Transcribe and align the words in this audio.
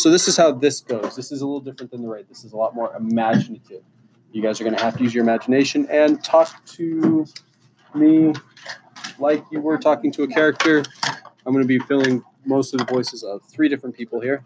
So 0.00 0.08
this 0.10 0.28
is 0.28 0.36
how 0.38 0.52
this 0.52 0.80
goes. 0.80 1.14
This 1.14 1.30
is 1.30 1.42
a 1.42 1.46
little 1.46 1.60
different 1.60 1.90
than 1.90 2.00
the 2.00 2.08
raid. 2.08 2.24
This 2.26 2.42
is 2.42 2.54
a 2.54 2.56
lot 2.56 2.74
more 2.74 2.96
imaginative. 2.96 3.82
You 4.32 4.40
guys 4.40 4.58
are 4.58 4.64
going 4.64 4.74
to 4.74 4.82
have 4.82 4.96
to 4.96 5.04
use 5.04 5.14
your 5.14 5.22
imagination 5.22 5.86
and 5.90 6.24
talk 6.24 6.64
to 6.68 7.26
me 7.94 8.32
like 9.18 9.44
you 9.52 9.60
were 9.60 9.76
talking 9.76 10.10
to 10.12 10.22
a 10.22 10.26
character. 10.26 10.82
I'm 11.44 11.52
going 11.52 11.62
to 11.62 11.68
be 11.68 11.78
filling 11.80 12.24
most 12.46 12.72
of 12.72 12.78
the 12.78 12.86
voices 12.86 13.22
of 13.22 13.42
three 13.44 13.68
different 13.68 13.94
people 13.94 14.22
here 14.22 14.42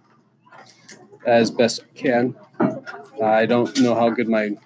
as 1.24 1.52
best 1.52 1.82
I 1.84 1.96
can. 1.96 2.34
I 3.22 3.46
don't 3.46 3.78
know 3.78 3.94
how 3.94 4.10
good 4.10 4.28
my 4.28 4.56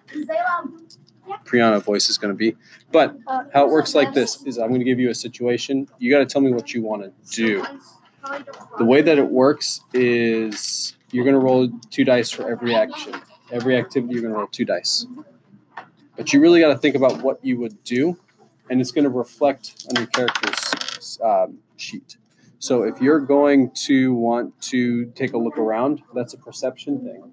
Priyana 1.44 1.82
voice 1.82 2.08
is 2.08 2.16
going 2.16 2.32
to 2.32 2.36
be, 2.36 2.56
but 2.92 3.14
how 3.52 3.66
it 3.66 3.70
works 3.70 3.94
like 3.94 4.14
this 4.14 4.42
is 4.44 4.56
I'm 4.56 4.68
going 4.68 4.80
to 4.80 4.86
give 4.86 4.98
you 4.98 5.10
a 5.10 5.14
situation. 5.14 5.86
You 5.98 6.10
got 6.10 6.20
to 6.20 6.26
tell 6.26 6.40
me 6.40 6.50
what 6.50 6.72
you 6.72 6.80
want 6.80 7.02
to 7.02 7.36
do. 7.36 7.62
The 8.78 8.84
way 8.84 9.02
that 9.02 9.18
it 9.18 9.28
works 9.28 9.80
is 9.92 10.94
you're 11.10 11.24
going 11.24 11.34
to 11.34 11.40
roll 11.40 11.68
two 11.90 12.04
dice 12.04 12.30
for 12.30 12.50
every 12.50 12.74
action. 12.74 13.14
Every 13.50 13.76
activity, 13.76 14.14
you're 14.14 14.22
going 14.22 14.34
to 14.34 14.38
roll 14.38 14.48
two 14.48 14.64
dice. 14.64 15.06
But 16.16 16.32
you 16.32 16.40
really 16.40 16.60
got 16.60 16.68
to 16.68 16.78
think 16.78 16.96
about 16.96 17.22
what 17.22 17.42
you 17.44 17.58
would 17.60 17.82
do, 17.84 18.18
and 18.68 18.80
it's 18.80 18.90
going 18.90 19.04
to 19.04 19.10
reflect 19.10 19.86
on 19.88 19.96
your 19.96 20.06
character's 20.06 21.18
um, 21.24 21.58
sheet. 21.76 22.16
So 22.58 22.82
if 22.82 23.00
you're 23.00 23.20
going 23.20 23.70
to 23.86 24.12
want 24.14 24.60
to 24.62 25.06
take 25.12 25.32
a 25.32 25.38
look 25.38 25.58
around, 25.58 26.02
that's 26.14 26.34
a 26.34 26.38
perception 26.38 27.04
thing. 27.04 27.32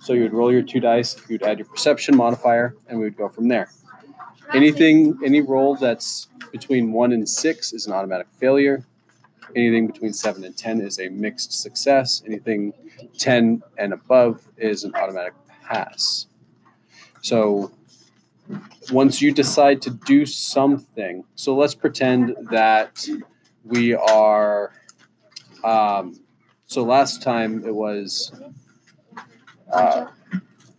So 0.00 0.12
you 0.12 0.22
would 0.22 0.34
roll 0.34 0.52
your 0.52 0.62
two 0.62 0.80
dice, 0.80 1.16
you'd 1.28 1.42
add 1.44 1.58
your 1.58 1.68
perception 1.68 2.16
modifier, 2.16 2.74
and 2.88 2.98
we 2.98 3.04
would 3.04 3.16
go 3.16 3.28
from 3.28 3.48
there. 3.48 3.70
Anything, 4.52 5.18
any 5.24 5.40
roll 5.40 5.76
that's 5.76 6.28
between 6.52 6.92
one 6.92 7.12
and 7.12 7.26
six 7.26 7.72
is 7.72 7.86
an 7.86 7.92
automatic 7.92 8.26
failure. 8.38 8.84
Anything 9.54 9.86
between 9.86 10.12
seven 10.12 10.44
and 10.44 10.56
10 10.56 10.80
is 10.80 10.98
a 10.98 11.08
mixed 11.08 11.52
success. 11.52 12.22
Anything 12.26 12.72
10 13.18 13.62
and 13.78 13.92
above 13.92 14.42
is 14.56 14.84
an 14.84 14.94
automatic 14.94 15.34
pass. 15.62 16.26
So 17.22 17.72
once 18.92 19.22
you 19.22 19.32
decide 19.32 19.80
to 19.82 19.90
do 19.90 20.26
something, 20.26 21.24
so 21.34 21.56
let's 21.56 21.74
pretend 21.74 22.36
that 22.50 23.06
we 23.64 23.94
are, 23.94 24.72
um, 25.62 26.20
so 26.66 26.82
last 26.82 27.22
time 27.22 27.64
it 27.64 27.74
was, 27.74 28.32
uh, 29.72 30.06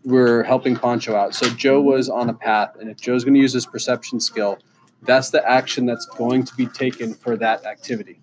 we're 0.04 0.44
helping 0.44 0.76
Poncho 0.76 1.16
out. 1.16 1.34
So 1.34 1.50
Joe 1.50 1.82
was 1.82 2.10
on 2.10 2.30
a 2.30 2.34
path, 2.34 2.76
and 2.80 2.90
if 2.90 2.98
Joe's 2.98 3.24
going 3.24 3.34
to 3.34 3.40
use 3.40 3.54
his 3.54 3.66
perception 3.66 4.20
skill, 4.20 4.60
that's 5.02 5.32
the 5.32 5.48
action 5.50 5.86
that's 5.86 6.06
going 6.06 6.44
to 6.44 6.56
be 6.56 6.68
taken 6.68 7.14
for 7.14 7.36
that 7.38 7.66
activity. 7.66 8.20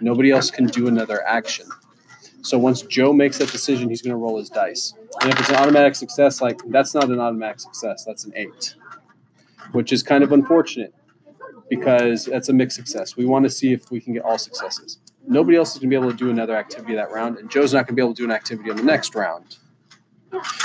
Nobody 0.00 0.30
else 0.30 0.50
can 0.50 0.66
do 0.66 0.88
another 0.88 1.26
action. 1.26 1.66
So 2.42 2.58
once 2.58 2.82
Joe 2.82 3.12
makes 3.12 3.38
that 3.38 3.50
decision, 3.50 3.88
he's 3.88 4.02
going 4.02 4.12
to 4.12 4.16
roll 4.16 4.38
his 4.38 4.50
dice. 4.50 4.92
And 5.22 5.32
if 5.32 5.40
it's 5.40 5.48
an 5.48 5.56
automatic 5.56 5.94
success, 5.94 6.42
like 6.42 6.60
that's 6.66 6.94
not 6.94 7.04
an 7.04 7.18
automatic 7.18 7.60
success, 7.60 8.04
that's 8.04 8.24
an 8.24 8.32
eight, 8.36 8.74
which 9.72 9.92
is 9.92 10.02
kind 10.02 10.22
of 10.22 10.32
unfortunate 10.32 10.94
because 11.70 12.26
that's 12.26 12.50
a 12.50 12.52
mixed 12.52 12.76
success. 12.76 13.16
We 13.16 13.24
want 13.24 13.44
to 13.44 13.50
see 13.50 13.72
if 13.72 13.90
we 13.90 14.00
can 14.00 14.12
get 14.12 14.22
all 14.22 14.36
successes. 14.36 14.98
Nobody 15.26 15.56
else 15.56 15.72
is 15.72 15.78
going 15.78 15.90
to 15.90 15.98
be 15.98 15.98
able 15.98 16.10
to 16.10 16.16
do 16.16 16.28
another 16.28 16.54
activity 16.54 16.94
that 16.96 17.10
round, 17.10 17.38
and 17.38 17.50
Joe's 17.50 17.72
not 17.72 17.86
going 17.86 17.88
to 17.88 17.92
be 17.94 18.02
able 18.02 18.14
to 18.14 18.22
do 18.22 18.24
an 18.24 18.30
activity 18.30 18.70
on 18.70 18.76
the 18.76 18.82
next 18.82 19.14
round. 19.14 19.56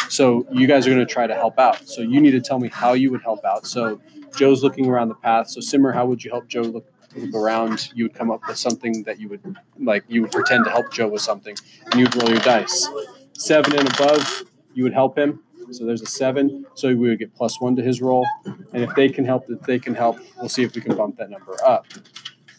So 0.09 0.45
you 0.51 0.67
guys 0.67 0.85
are 0.85 0.89
going 0.89 1.05
to 1.05 1.11
try 1.11 1.27
to 1.27 1.35
help 1.35 1.59
out. 1.59 1.87
So 1.87 2.01
you 2.01 2.19
need 2.19 2.31
to 2.31 2.41
tell 2.41 2.59
me 2.59 2.67
how 2.67 2.93
you 2.93 3.11
would 3.11 3.21
help 3.21 3.45
out. 3.45 3.65
So 3.67 4.01
Joe's 4.35 4.63
looking 4.63 4.87
around 4.87 5.09
the 5.09 5.15
path. 5.15 5.49
So 5.49 5.61
Simmer, 5.61 5.93
how 5.93 6.05
would 6.07 6.23
you 6.23 6.31
help 6.31 6.47
Joe 6.47 6.61
look 6.61 6.91
look 7.15 7.33
around, 7.33 7.89
you 7.93 8.05
would 8.05 8.13
come 8.13 8.31
up 8.31 8.41
with 8.47 8.57
something 8.57 9.03
that 9.03 9.19
you 9.19 9.29
would 9.29 9.57
like. 9.79 10.03
You 10.07 10.21
would 10.23 10.31
pretend 10.31 10.65
to 10.65 10.71
help 10.71 10.91
Joe 10.91 11.07
with 11.07 11.21
something, 11.21 11.55
and 11.85 11.99
you'd 11.99 12.15
roll 12.15 12.29
your 12.29 12.39
dice. 12.39 12.87
Seven 13.33 13.77
and 13.77 13.87
above, 13.93 14.43
you 14.73 14.83
would 14.83 14.93
help 14.93 15.17
him. 15.17 15.41
So 15.71 15.85
there's 15.85 16.01
a 16.01 16.07
seven. 16.07 16.65
So 16.73 16.89
we 16.89 17.09
would 17.09 17.19
get 17.19 17.33
plus 17.35 17.59
one 17.61 17.75
to 17.75 17.81
his 17.81 18.01
roll, 18.01 18.25
and 18.45 18.83
if 18.83 18.93
they 18.95 19.09
can 19.09 19.25
help, 19.25 19.45
if 19.49 19.61
they 19.61 19.79
can 19.79 19.95
help, 19.95 20.19
we'll 20.37 20.49
see 20.49 20.63
if 20.63 20.75
we 20.75 20.81
can 20.81 20.95
bump 20.95 21.17
that 21.17 21.29
number 21.29 21.55
up. 21.65 21.85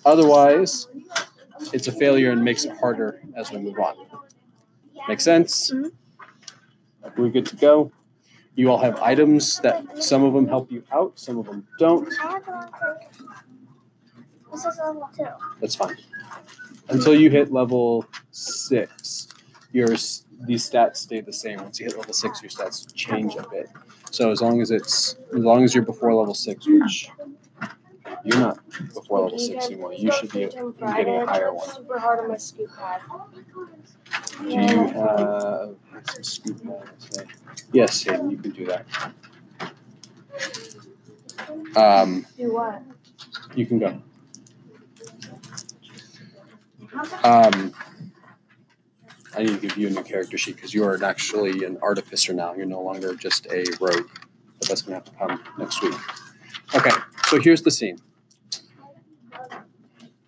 Otherwise, 0.04 0.88
it's 1.72 1.88
a 1.88 1.92
failure 1.92 2.30
and 2.30 2.42
makes 2.42 2.64
it 2.64 2.76
harder 2.78 3.20
as 3.36 3.52
we 3.52 3.58
move 3.58 3.78
on. 3.78 3.94
Make 5.08 5.20
sense? 5.20 5.72
Mm-hmm. 5.72 7.20
We're 7.20 7.30
good 7.30 7.46
to 7.46 7.56
go. 7.56 7.92
You 8.54 8.70
all 8.70 8.78
have 8.78 9.00
items 9.00 9.58
that 9.60 10.02
some 10.02 10.22
of 10.22 10.34
them 10.34 10.46
help 10.46 10.70
you 10.70 10.84
out, 10.92 11.18
some 11.18 11.38
of 11.38 11.46
them 11.46 11.66
don't. 11.78 12.08
This 14.52 14.64
is 14.64 14.78
level 14.78 15.08
two. 15.16 15.26
That's 15.60 15.74
fine. 15.74 15.96
Until 16.88 17.14
you 17.14 17.30
hit 17.30 17.52
level 17.52 18.04
six, 18.30 19.28
your 19.72 19.88
these 19.88 20.68
stats 20.68 20.96
stay 20.96 21.20
the 21.20 21.32
same. 21.32 21.58
Once 21.62 21.78
you 21.78 21.86
hit 21.86 21.96
level 21.96 22.12
six, 22.14 22.42
your 22.42 22.50
stats 22.50 22.92
change 22.94 23.36
a 23.36 23.46
bit. 23.48 23.68
So 24.10 24.30
as 24.30 24.40
long 24.40 24.60
as 24.60 24.70
it's 24.70 25.16
as 25.32 25.40
long 25.40 25.64
as 25.64 25.74
you're 25.74 25.84
before 25.84 26.12
level 26.14 26.34
six, 26.34 26.66
which 26.66 27.10
you're 28.24 28.38
not 28.38 28.58
before 28.94 29.20
level 29.20 29.38
six 29.38 29.66
anymore, 29.66 29.92
you 29.94 30.10
should 30.12 30.32
be 30.32 30.40
getting 30.40 30.74
a 31.16 31.26
higher 31.26 31.52
one. 31.54 31.68
Super 31.68 31.98
hard 31.98 32.20
on 32.20 32.28
my 32.28 32.36
scoop 32.36 32.70
pad. 32.76 33.00
Do 34.40 34.48
you 34.48 34.56
have 34.58 35.76
some 36.10 36.24
scoop? 36.24 36.60
Yes, 37.72 38.04
yeah, 38.04 38.20
you 38.28 38.36
can 38.36 38.50
do 38.50 38.66
that. 38.66 38.86
Um, 41.76 42.26
Do 42.36 42.52
what? 42.52 42.82
you 43.54 43.66
can 43.66 43.78
go. 43.78 44.00
Um, 47.22 47.72
I 49.36 49.44
need 49.44 49.60
to 49.60 49.68
give 49.68 49.76
you 49.76 49.86
a 49.86 49.90
new 49.90 50.02
character 50.02 50.36
sheet 50.36 50.56
because 50.56 50.74
you 50.74 50.84
are 50.84 51.02
actually 51.04 51.64
an 51.64 51.78
artificer 51.82 52.32
now. 52.32 52.54
You're 52.54 52.66
no 52.66 52.82
longer 52.82 53.14
just 53.14 53.46
a 53.46 53.64
rogue. 53.80 54.08
But 54.58 54.68
that's 54.68 54.82
gonna 54.82 54.96
have 54.96 55.04
to 55.04 55.12
come 55.12 55.42
next 55.58 55.82
week. 55.82 55.94
Okay, 56.74 56.90
so 57.26 57.40
here's 57.40 57.62
the 57.62 57.70
scene. 57.70 57.98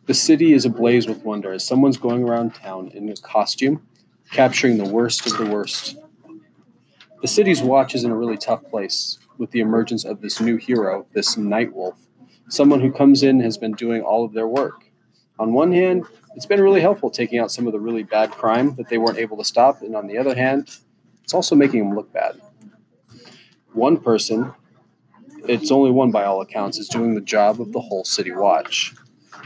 The 0.07 0.15
city 0.15 0.53
is 0.53 0.65
ablaze 0.65 1.07
with 1.07 1.25
wonder 1.25 1.53
as 1.53 1.67
someone's 1.67 1.97
going 1.97 2.25
around 2.25 2.55
town 2.55 2.89
in 2.89 3.09
a 3.09 3.15
costume, 3.17 3.87
capturing 4.31 4.79
the 4.79 4.89
worst 4.89 5.27
of 5.27 5.39
the 5.39 5.47
worst. 5.47 5.97
The 7.21 7.29
city's 7.29 7.63
watch 7.63 7.95
is 7.95 8.03
in 8.03 8.11
a 8.11 8.17
really 8.17 8.37
tough 8.37 8.65
place 8.69 9.19
with 9.39 9.53
the 9.53 9.61
emergence 9.61 10.05
of 10.05 10.21
this 10.21 10.41
new 10.41 10.57
hero, 10.57 11.07
this 11.13 11.37
night 11.37 11.73
wolf, 11.73 12.07
someone 12.49 12.81
who 12.81 12.93
comes 12.93 13.23
in 13.23 13.41
has 13.41 13.57
been 13.57 13.73
doing 13.73 14.03
all 14.03 14.25
of 14.25 14.33
their 14.33 14.49
work. 14.49 14.85
On 15.39 15.53
one 15.53 15.73
hand, 15.73 16.05
it's 16.35 16.47
been 16.47 16.61
really 16.61 16.81
helpful 16.81 17.11
taking 17.11 17.39
out 17.39 17.51
some 17.51 17.67
of 17.67 17.73
the 17.73 17.81
really 17.81 18.03
bad 18.03 18.31
crime 18.31 18.75
that 18.77 18.89
they 18.89 18.99
weren't 18.99 19.19
able 19.19 19.37
to 19.37 19.45
stop, 19.45 19.83
and 19.83 19.95
on 19.95 20.07
the 20.07 20.19
other 20.19 20.35
hand, 20.35 20.69
it's 21.23 21.35
also 21.35 21.55
making 21.55 21.81
them 21.81 21.95
look 21.95 22.13
bad. 22.13 22.41
One 23.73 23.99
person, 23.99 24.53
it's 25.49 25.71
only 25.71 25.91
one 25.91 26.11
by 26.11 26.25
all 26.25 26.41
accounts, 26.41 26.79
is 26.79 26.89
doing 26.89 27.15
the 27.15 27.21
job 27.21 27.61
of 27.61 27.73
the 27.73 27.81
whole 27.81 28.05
city 28.05 28.33
watch. 28.33 28.95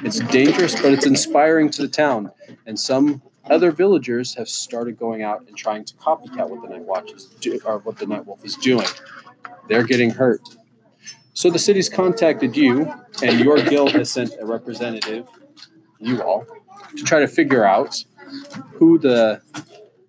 It's 0.02 0.20
dangerous, 0.20 0.74
but 0.74 0.92
it's 0.92 1.06
inspiring 1.06 1.70
to 1.70 1.82
the 1.82 1.88
town, 1.88 2.32
and 2.66 2.78
some 2.78 3.22
other 3.48 3.70
villagers 3.70 4.34
have 4.34 4.48
started 4.48 4.98
going 4.98 5.22
out 5.22 5.44
and 5.46 5.56
trying 5.56 5.84
to 5.84 5.94
copycat 5.94 6.48
what 6.50 6.62
the 6.62 6.68
night 6.68 6.82
watch 6.82 7.12
is 7.12 7.26
do, 7.40 7.60
or 7.64 7.78
what 7.78 7.98
the 7.98 8.06
night 8.06 8.26
wolf 8.26 8.44
is 8.44 8.56
doing. 8.56 8.86
They're 9.68 9.84
getting 9.84 10.10
hurt. 10.10 10.42
So 11.32 11.50
the 11.50 11.58
city's 11.58 11.88
contacted 11.88 12.56
you, 12.56 12.92
and 13.22 13.40
your 13.40 13.58
guild 13.62 13.92
has 13.92 14.10
sent 14.10 14.32
a 14.40 14.46
representative, 14.46 15.28
you 16.00 16.22
all, 16.22 16.46
to 16.96 17.02
try 17.02 17.20
to 17.20 17.28
figure 17.28 17.64
out 17.64 18.04
who 18.74 18.98
the 18.98 19.40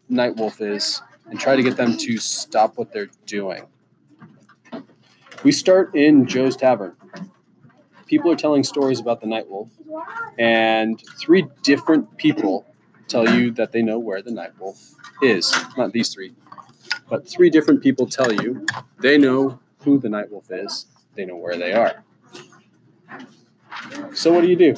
Night 0.09 0.35
Wolf 0.35 0.61
is 0.61 1.01
and 1.29 1.39
try 1.39 1.55
to 1.55 1.63
get 1.63 1.77
them 1.77 1.97
to 1.97 2.17
stop 2.17 2.77
what 2.77 2.91
they're 2.93 3.09
doing. 3.25 3.63
We 5.43 5.51
start 5.51 5.95
in 5.95 6.25
Joe's 6.25 6.55
Tavern. 6.55 6.95
People 8.07 8.31
are 8.31 8.35
telling 8.35 8.63
stories 8.63 8.99
about 8.99 9.21
the 9.21 9.27
Night 9.27 9.49
Wolf, 9.49 9.69
and 10.39 11.01
three 11.19 11.45
different 11.61 12.17
people 12.17 12.65
tell 13.07 13.29
you 13.29 13.51
that 13.51 13.71
they 13.71 13.81
know 13.81 13.99
where 13.99 14.21
the 14.21 14.31
Night 14.31 14.51
Wolf 14.59 14.93
is. 15.21 15.53
Not 15.77 15.91
these 15.91 16.09
three, 16.09 16.33
but 17.09 17.27
three 17.27 17.49
different 17.49 17.83
people 17.83 18.07
tell 18.07 18.31
you 18.31 18.65
they 18.99 19.17
know 19.17 19.59
who 19.79 19.99
the 19.99 20.09
Night 20.09 20.31
Wolf 20.31 20.49
is, 20.51 20.85
they 21.15 21.25
know 21.25 21.35
where 21.35 21.57
they 21.57 21.73
are. 21.73 22.03
So, 24.13 24.33
what 24.33 24.41
do 24.41 24.47
you 24.47 24.55
do? 24.55 24.75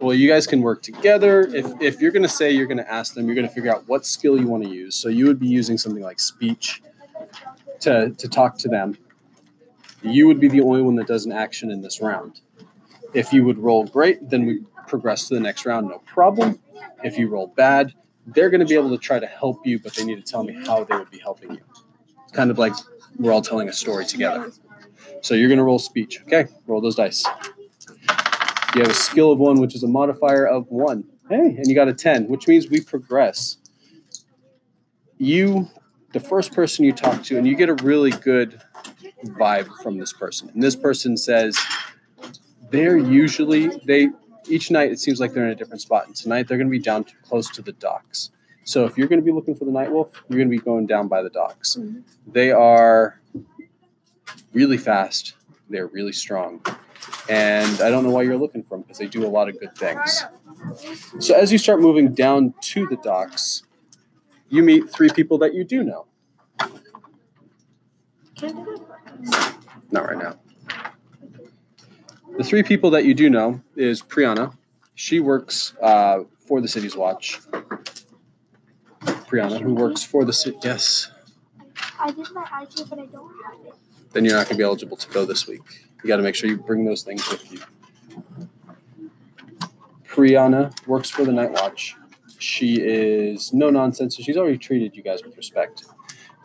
Well, 0.00 0.14
you 0.14 0.28
guys 0.28 0.46
can 0.46 0.60
work 0.62 0.82
together. 0.82 1.40
If, 1.42 1.66
if 1.80 2.00
you're 2.00 2.12
going 2.12 2.22
to 2.22 2.28
say 2.28 2.52
you're 2.52 2.66
going 2.66 2.78
to 2.78 2.90
ask 2.90 3.14
them, 3.14 3.26
you're 3.26 3.34
going 3.34 3.48
to 3.48 3.52
figure 3.52 3.74
out 3.74 3.86
what 3.88 4.06
skill 4.06 4.38
you 4.38 4.46
want 4.46 4.62
to 4.62 4.70
use. 4.70 4.94
So, 4.94 5.08
you 5.08 5.26
would 5.26 5.40
be 5.40 5.48
using 5.48 5.76
something 5.76 6.02
like 6.02 6.20
speech 6.20 6.82
to, 7.80 8.10
to 8.10 8.28
talk 8.28 8.58
to 8.58 8.68
them. 8.68 8.96
You 10.02 10.28
would 10.28 10.38
be 10.38 10.48
the 10.48 10.60
only 10.60 10.82
one 10.82 10.94
that 10.96 11.08
does 11.08 11.26
an 11.26 11.32
action 11.32 11.70
in 11.70 11.82
this 11.82 12.00
round. 12.00 12.40
If 13.12 13.32
you 13.32 13.44
would 13.44 13.58
roll 13.58 13.84
great, 13.84 14.30
then 14.30 14.46
we 14.46 14.60
progress 14.86 15.28
to 15.28 15.34
the 15.34 15.40
next 15.40 15.66
round, 15.66 15.88
no 15.88 15.98
problem. 16.06 16.60
If 17.02 17.18
you 17.18 17.28
roll 17.28 17.48
bad, 17.48 17.92
they're 18.26 18.50
going 18.50 18.60
to 18.60 18.66
be 18.66 18.74
able 18.74 18.90
to 18.90 18.98
try 18.98 19.18
to 19.18 19.26
help 19.26 19.66
you, 19.66 19.78
but 19.78 19.94
they 19.94 20.04
need 20.04 20.24
to 20.24 20.32
tell 20.32 20.44
me 20.44 20.54
how 20.66 20.84
they 20.84 20.96
would 20.96 21.10
be 21.10 21.18
helping 21.18 21.52
you. 21.52 21.60
It's 22.22 22.32
kind 22.32 22.50
of 22.50 22.58
like 22.58 22.74
we're 23.18 23.32
all 23.32 23.42
telling 23.42 23.68
a 23.68 23.72
story 23.72 24.06
together. 24.06 24.52
So 25.20 25.34
you're 25.34 25.48
going 25.48 25.58
to 25.58 25.64
roll 25.64 25.78
speech. 25.78 26.20
Okay, 26.22 26.46
roll 26.66 26.80
those 26.80 26.94
dice. 26.94 27.24
You 28.74 28.82
have 28.82 28.90
a 28.90 28.94
skill 28.94 29.32
of 29.32 29.38
one, 29.38 29.60
which 29.60 29.74
is 29.74 29.82
a 29.82 29.88
modifier 29.88 30.46
of 30.46 30.68
one. 30.68 31.04
Hey, 31.28 31.56
and 31.56 31.66
you 31.66 31.74
got 31.74 31.88
a 31.88 31.94
10, 31.94 32.28
which 32.28 32.46
means 32.46 32.68
we 32.68 32.80
progress. 32.80 33.56
You, 35.18 35.68
the 36.12 36.20
first 36.20 36.54
person 36.54 36.84
you 36.84 36.92
talk 36.92 37.22
to, 37.24 37.36
and 37.36 37.46
you 37.46 37.56
get 37.56 37.68
a 37.68 37.74
really 37.74 38.10
good 38.10 38.60
vibe 39.24 39.68
from 39.82 39.98
this 39.98 40.12
person. 40.12 40.48
And 40.50 40.62
this 40.62 40.76
person 40.76 41.16
says 41.16 41.58
they're 42.70 42.96
usually, 42.96 43.68
they, 43.84 44.10
each 44.48 44.70
night 44.70 44.92
it 44.92 45.00
seems 45.00 45.18
like 45.18 45.32
they're 45.32 45.44
in 45.44 45.50
a 45.50 45.56
different 45.56 45.80
spot. 45.80 46.06
And 46.06 46.14
tonight 46.14 46.46
they're 46.46 46.58
going 46.58 46.68
to 46.68 46.70
be 46.70 46.78
down 46.78 47.04
to, 47.04 47.14
close 47.22 47.50
to 47.50 47.62
the 47.62 47.72
docks. 47.72 48.30
So 48.68 48.84
if 48.84 48.98
you're 48.98 49.08
going 49.08 49.18
to 49.18 49.24
be 49.24 49.32
looking 49.32 49.54
for 49.54 49.64
the 49.64 49.70
night 49.70 49.90
wolf, 49.90 50.22
you're 50.28 50.36
going 50.36 50.50
to 50.50 50.54
be 50.54 50.62
going 50.62 50.84
down 50.84 51.08
by 51.08 51.22
the 51.22 51.30
docks. 51.30 51.76
Mhm. 51.76 52.02
They 52.26 52.52
are 52.52 53.18
really 54.52 54.76
fast. 54.76 55.32
They're 55.70 55.86
really 55.86 56.12
strong. 56.12 56.60
And 57.30 57.80
I 57.80 57.88
don't 57.88 58.04
know 58.04 58.10
why 58.10 58.24
you're 58.24 58.36
looking 58.36 58.62
for 58.62 58.76
them 58.76 58.82
because 58.82 58.98
they 58.98 59.06
do 59.06 59.24
a 59.24 59.32
lot 59.38 59.48
of 59.48 59.58
good 59.58 59.74
things. 59.74 60.22
So 61.18 61.34
as 61.34 61.50
you 61.50 61.56
start 61.56 61.80
moving 61.80 62.12
down 62.12 62.52
to 62.72 62.86
the 62.88 62.96
docks, 62.96 63.62
you 64.50 64.62
meet 64.62 64.90
three 64.90 65.08
people 65.08 65.38
that 65.38 65.54
you 65.54 65.64
do 65.64 65.82
know. 65.82 66.04
Can 68.36 68.58
I 68.58 68.64
do 68.64 68.86
that? 69.30 69.56
Not 69.90 70.04
right 70.08 70.18
now. 70.18 70.38
The 72.36 72.44
three 72.44 72.62
people 72.62 72.90
that 72.90 73.06
you 73.06 73.14
do 73.14 73.30
know 73.30 73.62
is 73.76 74.02
Priyana. 74.02 74.54
She 74.94 75.20
works 75.20 75.72
uh, 75.80 76.24
for 76.46 76.60
the 76.60 76.68
City's 76.68 76.96
Watch. 76.96 77.40
Priyana, 79.28 79.60
who 79.60 79.74
works 79.74 80.02
for 80.02 80.24
the 80.24 80.32
city. 80.32 80.56
Yes. 80.62 81.10
I 82.00 82.10
did 82.10 82.30
my 82.32 82.44
IT, 82.62 82.86
but 82.88 82.98
I 82.98 83.06
don't 83.06 83.30
have 83.44 83.66
it. 83.66 83.74
Then 84.12 84.24
you're 84.24 84.34
not 84.34 84.46
going 84.46 84.54
to 84.54 84.58
be 84.58 84.64
eligible 84.64 84.96
to 84.96 85.08
go 85.10 85.26
this 85.26 85.46
week. 85.46 85.60
You 86.02 86.08
got 86.08 86.16
to 86.16 86.22
make 86.22 86.34
sure 86.34 86.48
you 86.48 86.56
bring 86.56 86.84
those 86.84 87.02
things 87.02 87.28
with 87.28 87.52
you. 87.52 87.60
Priyana 90.08 90.74
works 90.86 91.10
for 91.10 91.24
the 91.24 91.32
Night 91.32 91.52
Watch. 91.52 91.94
She 92.38 92.80
is 92.80 93.52
no 93.52 93.68
nonsense, 93.68 94.16
so 94.16 94.22
she's 94.22 94.36
already 94.36 94.58
treated 94.58 94.96
you 94.96 95.02
guys 95.02 95.22
with 95.22 95.36
respect. 95.36 95.84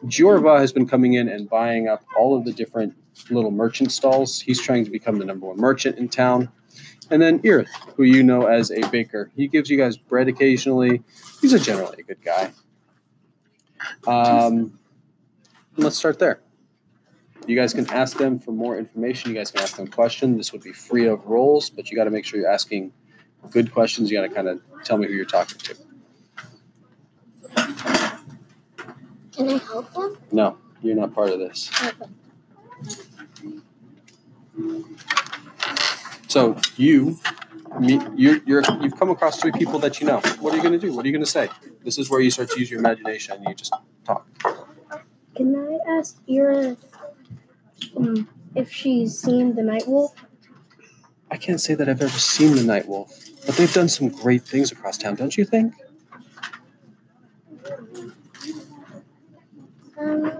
Jorva 0.05 0.59
has 0.59 0.73
been 0.73 0.87
coming 0.87 1.13
in 1.13 1.29
and 1.29 1.49
buying 1.49 1.87
up 1.87 2.03
all 2.17 2.37
of 2.37 2.43
the 2.43 2.51
different 2.51 2.93
little 3.29 3.51
merchant 3.51 3.91
stalls. 3.91 4.41
He's 4.41 4.61
trying 4.61 4.83
to 4.83 4.91
become 4.91 5.17
the 5.17 5.25
number 5.25 5.47
one 5.47 5.57
merchant 5.57 5.97
in 5.97 6.09
town. 6.09 6.49
And 7.09 7.21
then 7.21 7.39
Irith, 7.39 7.69
who 7.95 8.03
you 8.03 8.23
know 8.23 8.47
as 8.47 8.71
a 8.71 8.81
baker. 8.89 9.31
He 9.35 9.47
gives 9.47 9.69
you 9.69 9.77
guys 9.77 9.95
bread 9.95 10.27
occasionally. 10.27 11.01
He's 11.41 11.53
a 11.53 11.59
generally 11.59 11.97
a 11.99 12.03
good 12.03 12.21
guy. 12.23 12.51
Um, 14.07 14.79
let's 15.77 15.97
start 15.97 16.19
there. 16.19 16.41
You 17.45 17.55
guys 17.55 17.73
can 17.73 17.89
ask 17.89 18.17
them 18.17 18.39
for 18.39 18.51
more 18.51 18.77
information. 18.77 19.31
You 19.31 19.37
guys 19.37 19.51
can 19.51 19.61
ask 19.61 19.75
them 19.75 19.87
questions. 19.87 20.37
This 20.37 20.53
would 20.53 20.63
be 20.63 20.71
free 20.71 21.07
of 21.07 21.25
roles, 21.25 21.69
but 21.69 21.89
you 21.89 21.97
got 21.97 22.05
to 22.05 22.09
make 22.09 22.25
sure 22.25 22.39
you're 22.39 22.49
asking 22.49 22.93
good 23.49 23.71
questions. 23.73 24.09
You 24.09 24.17
got 24.17 24.27
to 24.27 24.33
kind 24.33 24.47
of 24.47 24.61
tell 24.83 24.97
me 24.97 25.07
who 25.07 25.13
you're 25.13 25.25
talking 25.25 25.57
to. 25.59 25.75
Can 29.35 29.49
I 29.49 29.57
help 29.57 29.93
them? 29.93 30.17
No, 30.31 30.57
you're 30.81 30.95
not 30.95 31.13
part 31.13 31.29
of 31.29 31.39
this. 31.39 31.69
So 36.27 36.57
you 36.77 37.19
you're, 37.81 38.37
you're 38.45 38.63
you've 38.81 38.97
come 38.97 39.09
across 39.09 39.39
three 39.39 39.51
people 39.51 39.79
that 39.79 39.99
you 39.99 40.07
know. 40.07 40.19
What 40.39 40.53
are 40.53 40.57
you 40.57 40.63
going 40.63 40.73
to 40.73 40.79
do? 40.79 40.93
What 40.93 41.05
are 41.05 41.07
you 41.07 41.13
going 41.13 41.25
to 41.25 41.29
say? 41.29 41.49
This 41.83 41.97
is 41.97 42.09
where 42.09 42.21
you 42.21 42.31
start 42.31 42.49
to 42.51 42.59
use 42.59 42.69
your 42.69 42.79
imagination 42.79 43.37
and 43.37 43.47
you 43.47 43.55
just 43.55 43.73
talk. 44.05 44.27
Can 45.35 45.55
I 45.55 45.97
ask 45.97 46.19
Ira 46.29 46.77
um, 47.97 48.29
if 48.55 48.71
she's 48.71 49.17
seen 49.17 49.55
the 49.55 49.63
Night 49.63 49.87
Wolf? 49.87 50.13
I 51.31 51.37
can't 51.37 51.59
say 51.59 51.73
that 51.73 51.89
I've 51.89 52.01
ever 52.01 52.19
seen 52.19 52.55
the 52.55 52.63
Night 52.63 52.87
Wolf, 52.87 53.11
but 53.45 53.55
they've 53.55 53.73
done 53.73 53.89
some 53.89 54.09
great 54.09 54.43
things 54.43 54.71
across 54.71 54.97
town, 54.97 55.15
don't 55.15 55.35
you 55.35 55.45
think? 55.45 55.73
Um, 59.97 60.31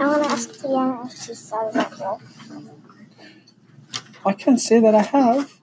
I 0.00 0.06
want 0.06 0.24
to 0.24 0.30
ask 0.30 0.50
Tiana 0.50 1.06
if 1.06 1.22
she 1.24 1.34
saw 1.34 1.70
that 1.70 1.98
wolf. 1.98 2.22
I 4.24 4.32
can't 4.32 4.60
say 4.60 4.78
that 4.80 4.94
I 4.94 5.02
have. 5.02 5.60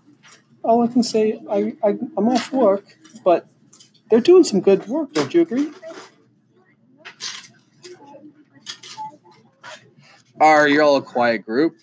All 0.64 0.84
I 0.84 0.88
can 0.88 1.04
say, 1.04 1.40
I, 1.50 1.74
I 1.84 1.98
I'm 2.18 2.28
off 2.28 2.52
work, 2.52 2.98
but 3.24 3.48
they're 4.10 4.20
doing 4.20 4.44
some 4.44 4.60
good 4.62 4.88
work. 4.88 5.14
Don't 5.14 5.34
you 5.34 5.42
agree? 5.42 5.72
Are 10.40 10.68
you 10.68 10.82
all 10.82 10.98
a 10.98 11.02
quiet 11.02 11.46
group? 11.46 11.78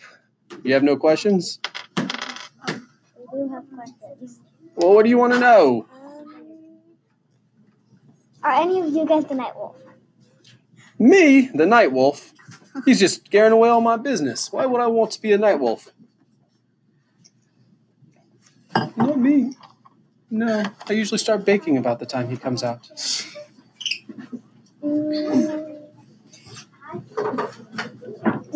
You 0.62 0.74
have 0.74 0.82
no 0.82 0.96
questions? 0.96 1.58
We 1.96 2.04
do 2.04 3.48
have 3.50 3.64
questions. 3.74 4.40
Well, 4.74 4.94
what 4.94 5.04
do 5.04 5.08
you 5.08 5.16
want 5.16 5.32
to 5.32 5.38
know? 5.38 5.86
Um, 5.94 6.78
are 8.42 8.60
any 8.60 8.80
of 8.80 8.92
you 8.92 9.06
guys 9.06 9.24
the 9.24 9.36
night 9.36 9.56
wolf? 9.56 9.76
Me, 10.98 11.48
the 11.54 11.64
night 11.64 11.92
wolf. 11.92 12.32
He's 12.84 12.98
just 12.98 13.26
scaring 13.26 13.52
away 13.52 13.68
all 13.68 13.80
my 13.80 13.96
business. 13.96 14.52
Why 14.52 14.66
would 14.66 14.80
I 14.80 14.86
want 14.86 15.10
to 15.12 15.20
be 15.20 15.32
a 15.32 15.38
night 15.38 15.60
wolf? 15.60 15.90
Not 18.96 19.18
me. 19.18 19.54
No, 20.30 20.64
I 20.88 20.92
usually 20.94 21.18
start 21.18 21.44
baking 21.44 21.76
about 21.76 21.98
the 21.98 22.06
time 22.06 22.30
he 22.30 22.36
comes 22.36 22.62
out. 22.62 22.88
Does 22.88 23.26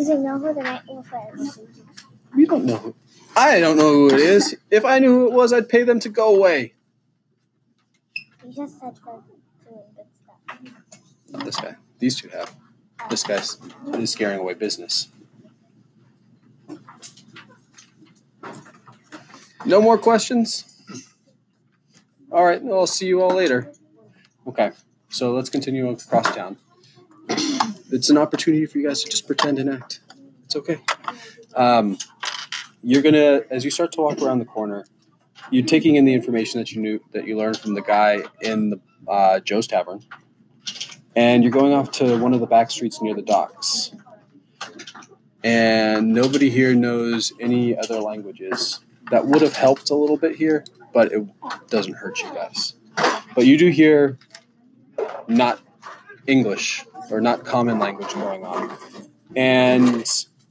he 0.07 0.15
know 0.15 0.39
who 0.39 0.53
the 0.53 0.61
night 0.63 0.81
wolf 0.87 1.07
is? 1.35 1.59
We 2.35 2.45
don't 2.45 2.65
know 2.65 2.77
who. 2.77 2.95
I 3.35 3.59
don't 3.59 3.77
know 3.77 3.93
who 3.93 4.09
it 4.09 4.19
is. 4.19 4.57
If 4.71 4.83
I 4.85 4.97
knew 4.99 5.11
who 5.11 5.27
it 5.27 5.33
was, 5.33 5.53
I'd 5.53 5.69
pay 5.69 5.83
them 5.83 5.99
to 5.99 6.09
go 6.09 6.35
away. 6.35 6.73
He 8.43 8.51
just 8.53 8.79
said 8.79 8.95
they're 9.05 9.21
doing 9.69 9.83
good. 9.95 10.71
Not 11.31 11.45
this 11.45 11.57
guy. 11.57 11.75
These 11.99 12.19
two 12.19 12.29
have. 12.29 12.55
This 13.09 13.23
guy's 13.23 13.57
is 13.93 14.11
scaring 14.11 14.39
away 14.39 14.53
business. 14.53 15.09
No 19.65 19.81
more 19.81 19.97
questions? 19.97 20.81
All 22.31 22.43
right, 22.43 22.61
well, 22.61 22.79
I'll 22.79 22.87
see 22.87 23.07
you 23.07 23.21
all 23.21 23.35
later. 23.35 23.71
Okay, 24.45 24.71
so 25.09 25.33
let's 25.33 25.49
continue 25.49 25.89
across 25.89 26.33
town. 26.35 26.57
It's 27.91 28.09
an 28.09 28.17
opportunity 28.17 28.65
for 28.65 28.77
you 28.77 28.87
guys 28.87 29.03
to 29.03 29.09
just 29.09 29.27
pretend 29.27 29.59
and 29.59 29.69
act. 29.69 30.01
It's 30.45 30.55
okay. 30.55 30.79
Um, 31.55 31.97
you're 32.83 33.01
gonna, 33.01 33.41
as 33.49 33.65
you 33.65 33.71
start 33.71 33.91
to 33.93 34.01
walk 34.01 34.21
around 34.21 34.39
the 34.39 34.45
corner, 34.45 34.85
you're 35.51 35.65
taking 35.65 35.95
in 35.95 36.05
the 36.05 36.13
information 36.13 36.59
that 36.59 36.71
you 36.71 36.81
knew 36.81 37.01
that 37.11 37.25
you 37.27 37.37
learned 37.37 37.57
from 37.57 37.73
the 37.73 37.81
guy 37.81 38.23
in 38.41 38.69
the 38.69 38.79
uh, 39.07 39.39
Joe's 39.39 39.67
Tavern 39.67 40.03
and 41.17 41.43
you're 41.43 41.51
going 41.51 41.73
off 41.73 41.89
to 41.89 42.15
one 42.19 42.35
of 42.35 42.39
the 42.39 42.45
back 42.45 42.69
streets 42.69 43.01
near 43.01 43.15
the 43.15 43.23
docks. 43.23 43.91
And 45.43 46.13
nobody 46.13 46.51
here 46.51 46.75
knows 46.75 47.33
any 47.39 47.75
other 47.75 47.99
languages. 47.99 48.81
That 49.09 49.25
would 49.25 49.41
have 49.41 49.55
helped 49.55 49.89
a 49.89 49.95
little 49.95 50.17
bit 50.17 50.35
here, 50.35 50.63
but 50.93 51.11
it 51.11 51.27
doesn't 51.69 51.95
hurt 51.95 52.21
you 52.21 52.31
guys. 52.35 52.75
But 53.33 53.47
you 53.47 53.57
do 53.57 53.69
hear 53.69 54.19
not 55.27 55.59
English 56.27 56.85
or 57.09 57.19
not 57.19 57.43
common 57.43 57.79
language 57.79 58.13
going 58.13 58.45
on. 58.45 58.77
And 59.35 60.05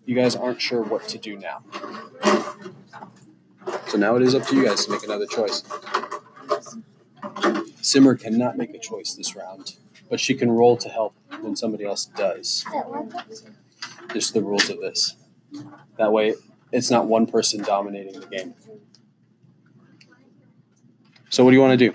you 0.04 0.16
guys 0.16 0.34
aren't 0.34 0.60
sure 0.60 0.82
what 0.82 1.06
to 1.08 1.18
do 1.18 1.38
now. 1.38 1.62
So 3.86 3.98
now 3.98 4.16
it 4.16 4.22
is 4.22 4.34
up 4.34 4.44
to 4.48 4.56
you 4.56 4.64
guys 4.64 4.84
to 4.86 4.90
make 4.90 5.04
another 5.04 5.26
choice. 5.26 5.62
Simmer 7.82 8.16
cannot 8.16 8.56
make 8.56 8.74
a 8.74 8.78
choice 8.80 9.14
this 9.14 9.36
round, 9.36 9.76
but 10.08 10.20
she 10.20 10.34
can 10.34 10.50
roll 10.50 10.76
to 10.76 10.88
help 10.88 11.14
when 11.40 11.56
somebody 11.56 11.84
else 11.84 12.06
does. 12.06 12.64
Just 14.12 14.34
the 14.34 14.42
rules 14.42 14.68
of 14.70 14.80
this. 14.80 15.16
That 15.98 16.12
way, 16.12 16.34
it's 16.72 16.90
not 16.90 17.06
one 17.06 17.26
person 17.26 17.62
dominating 17.62 18.20
the 18.20 18.26
game. 18.26 18.54
So, 21.30 21.44
what 21.44 21.50
do 21.50 21.56
you 21.56 21.62
want 21.62 21.78
to 21.78 21.90
do? 21.90 21.94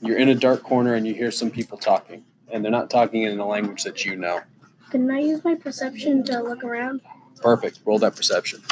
You're 0.00 0.18
in 0.18 0.28
a 0.28 0.34
dark 0.34 0.62
corner 0.62 0.94
and 0.94 1.06
you 1.06 1.14
hear 1.14 1.30
some 1.30 1.50
people 1.50 1.78
talking, 1.78 2.24
and 2.52 2.64
they're 2.64 2.70
not 2.70 2.90
talking 2.90 3.22
in 3.22 3.38
a 3.38 3.46
language 3.46 3.82
that 3.84 4.04
you 4.04 4.16
know. 4.16 4.40
Can 4.90 5.10
I 5.10 5.18
use 5.20 5.44
my 5.44 5.54
perception 5.54 6.24
to 6.24 6.42
look 6.42 6.64
around? 6.64 7.00
Perfect. 7.40 7.80
Roll 7.84 7.98
that 7.98 8.16
perception. 8.16 8.62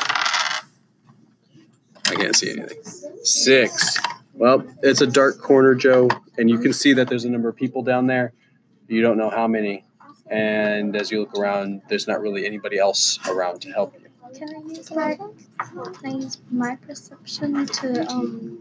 I 2.06 2.14
can't 2.14 2.36
see 2.36 2.52
anything. 2.52 2.78
Six. 3.22 3.98
Well, 4.34 4.64
it's 4.82 5.00
a 5.00 5.06
dark 5.06 5.38
corner, 5.38 5.74
Joe, 5.74 6.08
and 6.38 6.48
you 6.48 6.58
can 6.58 6.72
see 6.72 6.92
that 6.92 7.08
there's 7.08 7.24
a 7.24 7.30
number 7.30 7.48
of 7.48 7.56
people 7.56 7.82
down 7.82 8.06
there. 8.06 8.32
You 8.88 9.02
don't 9.02 9.18
know 9.18 9.30
how 9.30 9.46
many. 9.48 9.84
And 10.28 10.96
as 10.96 11.10
you 11.10 11.20
look 11.20 11.36
around, 11.38 11.82
there's 11.88 12.08
not 12.08 12.20
really 12.20 12.46
anybody 12.46 12.78
else 12.78 13.18
around 13.28 13.60
to 13.62 13.70
help 13.70 13.94
you. 14.00 14.08
Can 14.34 14.48
I 14.54 14.58
use 14.68 14.90
my 14.90 15.14
can 15.14 15.94
I 16.04 16.08
use 16.08 16.38
my 16.50 16.76
perception 16.76 17.66
to 17.66 18.06
um 18.10 18.58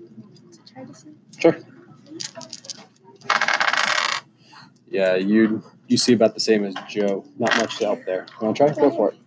to 0.51 0.73
try 0.73 0.83
to 0.83 0.93
see? 0.93 1.09
Sure. 1.37 1.57
Yeah, 4.87 5.15
you 5.15 5.63
you 5.87 5.97
see 5.97 6.13
about 6.13 6.33
the 6.35 6.39
same 6.39 6.63
as 6.63 6.75
Joe. 6.87 7.25
Not 7.37 7.57
much 7.57 7.77
to 7.77 7.85
help 7.85 8.05
there. 8.05 8.27
You 8.39 8.45
want 8.45 8.57
to 8.57 8.67
try? 8.67 8.75
Go 8.75 8.91
for 8.91 9.13
it. 9.13 9.17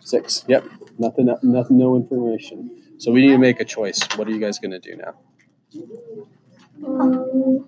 Six. 0.00 0.44
Yep. 0.46 0.64
Nothing. 0.98 1.26
Nothing. 1.42 1.78
No 1.78 1.96
information. 1.96 2.82
So 2.98 3.12
we 3.12 3.22
need 3.22 3.32
to 3.32 3.38
make 3.38 3.60
a 3.60 3.64
choice. 3.64 4.00
What 4.16 4.28
are 4.28 4.30
you 4.30 4.40
guys 4.40 4.58
going 4.58 4.72
to 4.72 4.78
do 4.78 4.96
now? 4.96 5.14
Um, 6.86 7.64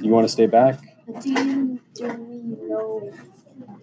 You 0.00 0.10
want 0.10 0.24
to 0.26 0.32
stay 0.32 0.46
back? 0.46 0.80
Do 1.22 1.30
you 1.30 1.80
do 1.94 2.08
we 2.08 2.68
know 2.68 3.12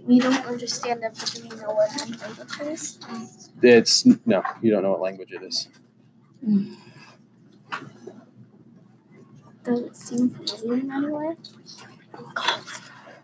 we 0.06 0.20
don't 0.20 0.46
understand 0.46 1.02
them, 1.04 1.14
but 1.18 1.32
do 1.34 1.42
we 1.44 1.50
know 1.62 1.72
what 1.74 1.90
language 1.98 2.60
it 2.62 2.68
is? 2.68 3.00
It's 3.62 4.06
no. 4.26 4.44
You 4.62 4.72
don't 4.72 4.84
know 4.84 4.92
what 4.92 5.02
language 5.02 5.32
it 5.32 5.42
is. 5.44 5.70
Does 9.64 9.80
it 9.80 9.96
seem 9.96 10.30
familiar 10.30 10.84
in 10.84 10.92
any 10.92 11.08
way? 11.08 11.36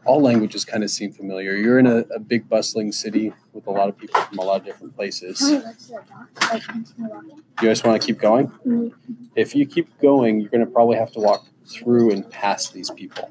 All 0.06 0.22
languages 0.22 0.65
kind 0.65 0.84
of 0.84 0.89
seem 0.89 1.12
familiar. 1.12 1.53
You're 1.56 1.77
in 1.77 1.86
a, 1.86 1.98
a 2.15 2.20
big 2.20 2.50
bustling 2.50 2.91
city 2.91 3.34
with 3.53 3.68
a 3.68 3.72
lot 3.72 3.89
of 3.89 3.98
people 3.98 4.20
from 4.22 4.39
a 4.39 4.44
lot 4.44 4.62
of 4.62 4.65
different 4.65 4.96
places. 4.96 5.38
Can 5.39 5.50
we 5.50 5.60
go 5.60 5.72
to 5.72 5.88
the 5.88 5.94
dock? 5.94 6.53
Like 6.53 6.63
continue 6.63 7.10
walking? 7.10 7.44
You 7.62 7.68
guys 7.68 7.84
want 7.84 8.01
to 8.01 8.06
keep 8.06 8.18
going? 8.20 8.48
Mhm. 8.65 8.94
If 9.36 9.56
you 9.56 9.65
keep 9.65 10.00
going, 10.00 10.39
you're 10.39 10.50
going 10.50 10.65
to 10.65 10.72
probably 10.72 10.98
have 10.98 11.12
to 11.13 11.20
walk 11.20 11.46
through 11.65 12.12
and 12.12 12.27
past 12.29 12.74
these 12.74 12.89
people, 12.89 13.29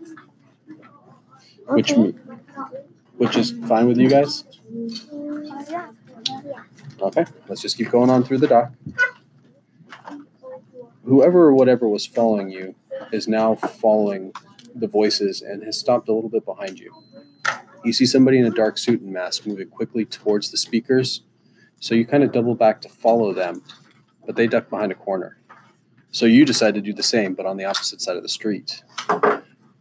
which 1.67 1.93
which 3.17 3.37
is 3.37 3.53
fine 3.67 3.89
with 3.89 3.99
you 3.99 4.09
guys. 4.09 4.45
Okay, 7.01 7.25
let's 7.49 7.63
just 7.63 7.77
keep 7.77 7.91
going 7.91 8.11
on 8.11 8.23
through 8.25 8.39
the 8.39 8.47
dock. 8.47 8.73
Whoever 11.05 11.45
or 11.45 11.55
whatever 11.55 11.89
was 11.89 12.07
following 12.07 12.51
you 12.51 12.75
is 13.13 13.27
now 13.27 13.55
following 13.55 14.33
the 14.81 14.89
voices 14.89 15.43
and 15.43 15.63
has 15.63 15.79
stopped 15.79 16.09
a 16.09 16.13
little 16.13 16.31
bit 16.31 16.45
behind 16.45 16.79
you. 16.79 16.95
You 17.85 17.93
see 17.93 18.07
somebody 18.07 18.39
in 18.39 18.47
a 18.47 18.51
dark 18.51 18.79
suit 18.79 19.01
and 19.01 19.13
mask 19.13 19.47
moving 19.47 19.69
quickly 19.69 20.05
towards 20.05 20.51
the 20.51 20.57
speakers, 20.57 21.23
so 21.81 21.95
you 21.95 22.05
kind 22.05 22.25
of 22.25 22.33
double 22.33 22.55
back 22.55 22.81
to 22.83 22.89
follow 22.89 23.33
them, 23.33 23.63
but 24.27 24.37
they 24.37 24.47
duck 24.47 24.69
behind 24.69 24.91
a 24.91 24.97
corner. 24.97 25.39
So 26.11 26.27
you 26.27 26.45
decide 26.45 26.75
to 26.75 26.81
do 26.81 26.93
the 26.93 27.03
same, 27.03 27.35
but 27.35 27.47
on 27.47 27.57
the 27.57 27.65
opposite 27.65 28.01
side 28.01 28.17
of 28.17 28.23
the 28.23 28.29
street. 28.29 28.83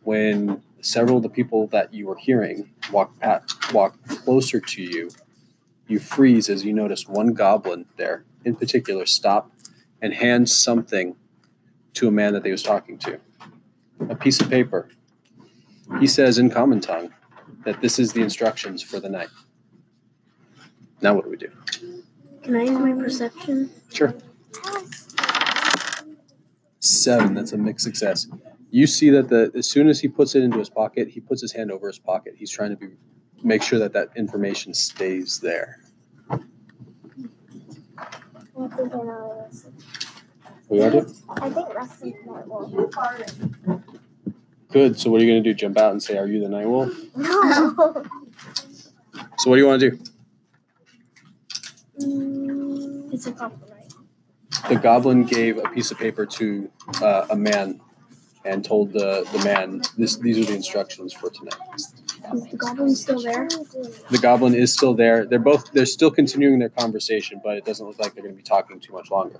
When 0.04 0.62
several 0.82 1.18
of 1.18 1.24
the 1.24 1.30
people 1.30 1.68
that 1.68 1.94
you 1.94 2.08
were 2.08 2.16
hearing 2.16 2.70
walk 2.92 3.18
pat, 3.20 3.44
walk 3.74 3.98
closer 4.08 4.60
to 4.60 4.82
you, 4.82 5.10
you 5.88 6.00
freeze 6.00 6.50
as 6.50 6.66
you 6.66 6.74
notice 6.74 7.08
one 7.08 7.34
goblin 7.34 7.86
there 7.98 8.26
in 8.46 8.56
particular 8.56 9.06
stop 9.06 9.52
and 10.02 10.14
hand 10.14 10.50
something 10.50 11.16
to 11.94 12.08
a 12.08 12.12
man 12.12 12.34
that 12.34 12.44
they 12.44 12.52
was 12.52 12.62
talking 12.62 12.98
to 13.00 13.20
a 14.10 14.16
piece 14.16 14.40
of 14.42 14.50
paper. 14.50 14.90
He 16.00 16.08
says 16.08 16.38
in 16.38 16.50
common 16.50 16.82
tongue 16.82 17.14
that 17.66 17.82
this 17.82 18.00
is 18.00 18.14
the 18.14 18.22
instructions 18.22 18.82
for 18.82 19.00
the 19.00 19.10
night. 19.10 19.30
Now 21.02 21.14
what 21.14 21.24
do 21.24 21.30
we 21.30 21.38
do? 21.38 21.52
Can 22.44 22.56
I 22.56 22.64
use 22.64 22.80
my 22.80 22.94
perception? 22.94 23.70
sure. 23.94 24.14
Seven 26.80 27.34
that's 27.34 27.54
a 27.54 27.58
mixed 27.58 27.84
success. 27.84 28.28
You 28.70 28.88
see 28.88 29.10
that 29.12 29.30
the 29.30 29.52
as 29.56 29.70
soon 29.70 29.88
as 29.90 30.00
he 30.00 30.08
puts 30.08 30.36
it 30.36 30.44
into 30.44 30.60
his 30.60 30.70
pocket 30.70 31.10
he 31.10 31.20
puts 31.20 31.42
his 31.42 31.52
hand 31.52 31.72
over 31.72 31.88
his 31.88 32.00
pocket. 32.00 32.36
He's 32.38 32.52
trying 32.52 32.72
to 32.72 32.76
be 32.76 32.88
make 33.44 33.62
sure 33.62 33.80
that 33.80 33.94
that 33.94 34.10
information 34.16 34.74
stays 34.74 35.40
there 35.40 35.80
I 40.70 40.76
think 40.76 40.84
I 40.84 40.90
know 40.90 41.02
this. 41.02 41.24
what 41.24 41.34
do 41.34 41.40
you 41.40 41.46
want 41.46 41.46
to 41.46 41.46
do 41.46 41.46
I 41.46 41.50
think 41.50 41.68
the 42.24 42.32
night 42.32 42.48
wolf. 42.48 42.72
Good. 44.70 45.00
So 45.00 45.10
what 45.10 45.22
are 45.22 45.24
you 45.24 45.32
going 45.32 45.44
to 45.44 45.50
do? 45.50 45.54
Jump 45.54 45.78
out 45.78 45.92
and 45.92 46.04
say, 46.04 46.18
"Are 46.18 46.28
you 46.28 46.42
the 46.42 46.50
night 46.50 46.68
wolf?" 46.68 46.92
No. 47.16 48.04
So 49.38 49.50
what 49.50 49.56
do 49.56 49.62
you 49.62 49.68
want 49.68 49.80
to 49.82 49.92
do? 49.92 50.00
Mm, 52.02 53.14
It's 53.14 53.28
a 53.28 53.32
compliment. 53.32 53.94
The 54.70 54.76
goblin 54.76 55.24
gave 55.24 55.58
a 55.58 55.70
piece 55.70 55.92
of 55.92 55.98
paper 55.98 56.26
to 56.26 56.70
uh, 57.02 57.28
a 57.30 57.36
man 57.36 57.80
and 58.46 58.64
told 58.66 58.92
the 58.94 59.28
the 59.32 59.44
man, 59.44 59.82
"This 59.98 60.18
these 60.18 60.38
are 60.40 60.46
the 60.46 60.56
instructions 60.56 61.14
for 61.14 61.30
tonight." 61.30 61.56
Is 61.78 61.94
the 62.52 62.58
goblin 62.58 62.96
still 62.96 63.22
there? 63.22 63.48
The 64.10 64.18
goblin 64.22 64.54
is 64.54 64.74
still 64.74 64.94
there. 64.94 65.26
They're 65.26 65.40
both 65.40 65.72
they're 65.72 65.86
still 65.86 66.12
continuing 66.12 66.60
their 66.60 66.70
conversation, 66.70 67.40
but 67.44 67.56
it 67.58 67.66
doesn't 67.66 67.86
look 67.86 68.00
like 68.00 68.14
they're 68.16 68.24
going 68.24 68.36
to 68.36 68.38
be 68.38 68.44
talking 68.44 68.80
too 68.80 68.94
much 68.94 69.10
longer. 69.12 69.40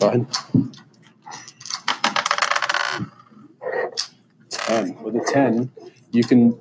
Ahead. 0.00 0.26
Ten. 4.50 5.02
With 5.02 5.16
a 5.16 5.24
ten, 5.32 5.70
you 6.10 6.24
can. 6.24 6.58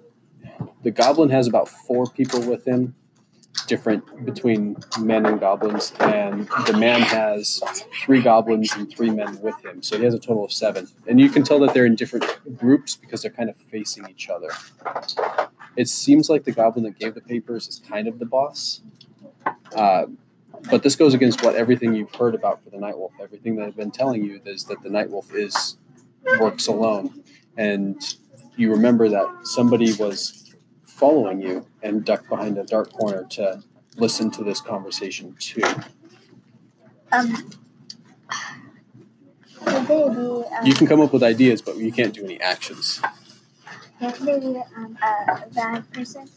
The 0.83 0.91
goblin 0.91 1.29
has 1.29 1.47
about 1.47 1.67
four 1.69 2.05
people 2.05 2.41
with 2.41 2.65
him, 2.65 2.95
different 3.67 4.25
between 4.25 4.77
men 4.99 5.25
and 5.25 5.39
goblins, 5.39 5.93
and 5.99 6.47
the 6.65 6.75
man 6.77 7.01
has 7.01 7.61
three 8.03 8.21
goblins 8.21 8.73
and 8.73 8.89
three 8.89 9.09
men 9.09 9.39
with 9.41 9.55
him. 9.63 9.83
So 9.83 9.97
he 9.97 10.03
has 10.05 10.13
a 10.13 10.19
total 10.19 10.45
of 10.45 10.51
seven. 10.51 10.87
And 11.07 11.19
you 11.19 11.29
can 11.29 11.43
tell 11.43 11.59
that 11.59 11.73
they're 11.73 11.85
in 11.85 11.95
different 11.95 12.25
groups 12.57 12.95
because 12.95 13.21
they're 13.21 13.31
kind 13.31 13.49
of 13.49 13.57
facing 13.57 14.09
each 14.09 14.29
other. 14.29 14.49
It 15.75 15.87
seems 15.87 16.29
like 16.29 16.45
the 16.45 16.51
goblin 16.51 16.83
that 16.85 16.97
gave 16.97 17.13
the 17.13 17.21
papers 17.21 17.67
is 17.67 17.79
kind 17.79 18.07
of 18.07 18.19
the 18.19 18.25
boss. 18.25 18.81
Uh, 19.75 20.05
but 20.69 20.83
this 20.83 20.95
goes 20.95 21.13
against 21.13 21.43
what 21.43 21.55
everything 21.55 21.93
you've 21.93 22.13
heard 22.15 22.35
about 22.35 22.63
for 22.63 22.69
the 22.69 22.77
night 22.79 22.97
wolf. 22.97 23.13
Everything 23.21 23.55
that 23.57 23.67
I've 23.67 23.75
been 23.75 23.91
telling 23.91 24.23
you 24.23 24.41
is 24.45 24.65
that 24.65 24.81
the 24.83 24.89
night 24.89 25.09
wolf 25.09 25.33
is 25.33 25.77
works 26.39 26.67
alone, 26.67 27.23
and 27.57 28.01
you 28.55 28.71
remember 28.71 29.09
that 29.09 29.27
somebody 29.43 29.93
was 29.93 30.53
following 30.83 31.41
you 31.41 31.65
and 31.81 32.03
ducked 32.03 32.27
behind 32.27 32.57
a 32.57 32.63
dark 32.65 32.91
corner 32.91 33.23
to 33.23 33.63
listen 33.95 34.29
to 34.31 34.43
this 34.43 34.59
conversation 34.59 35.35
too. 35.39 35.63
Um, 37.11 37.49
be, 39.65 39.93
um, 39.93 40.65
You 40.65 40.73
can 40.73 40.87
come 40.87 40.99
up 40.99 41.13
with 41.13 41.23
ideas, 41.23 41.61
but 41.61 41.77
you 41.77 41.91
can't 41.91 42.13
do 42.13 42.23
any 42.23 42.39
actions. 42.41 43.01
could 43.99 44.13
they 44.15 44.39
be 44.39 44.61
um, 44.75 44.97
a 45.01 45.47
bad 45.53 45.91
person 45.93 46.29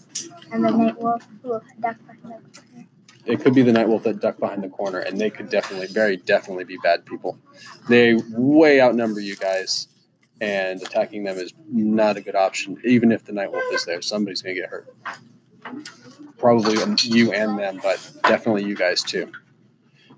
and 0.53 0.65
the 0.65 0.71
night 0.71 1.01
wolf 1.01 1.27
who 1.43 1.61
ducked 1.81 2.07
behind 2.07 2.45
the 2.53 2.85
It 3.25 3.41
could 3.41 3.55
be 3.55 3.63
the 3.63 3.73
night 3.73 3.89
wolf 3.89 4.03
that 4.03 4.21
ducked 4.21 4.41
behind 4.41 4.63
the 4.63 4.69
corner, 4.69 4.99
and 4.99 5.21
they 5.21 5.31
could 5.31 5.49
definitely, 5.49 5.87
very 5.87 6.17
definitely 6.17 6.65
be 6.65 6.77
bad 6.83 7.07
people. 7.07 7.39
They 7.89 8.17
way 8.31 8.81
outnumber 8.81 9.21
you 9.21 9.37
guys, 9.37 9.89
and 10.41 10.83
attacking 10.83 11.25
them 11.25 11.39
is 11.39 11.53
not 11.69 12.17
a 12.17 12.21
good 12.21 12.35
option. 12.35 12.77
Even 12.85 13.13
if 13.13 13.25
the 13.25 13.33
night 13.33 13.53
wolf 13.53 13.65
is 13.73 13.85
there, 13.85 14.03
somebody's 14.03 14.43
gonna 14.43 14.57
get 14.57 14.69
hurt. 14.69 14.95
Probably 16.37 16.83
um, 16.83 16.97
you 17.01 17.33
and 17.33 17.59
them, 17.59 17.79
but 17.83 18.13
definitely 18.25 18.65
you 18.65 18.75
guys 18.75 19.03
too. 19.03 19.31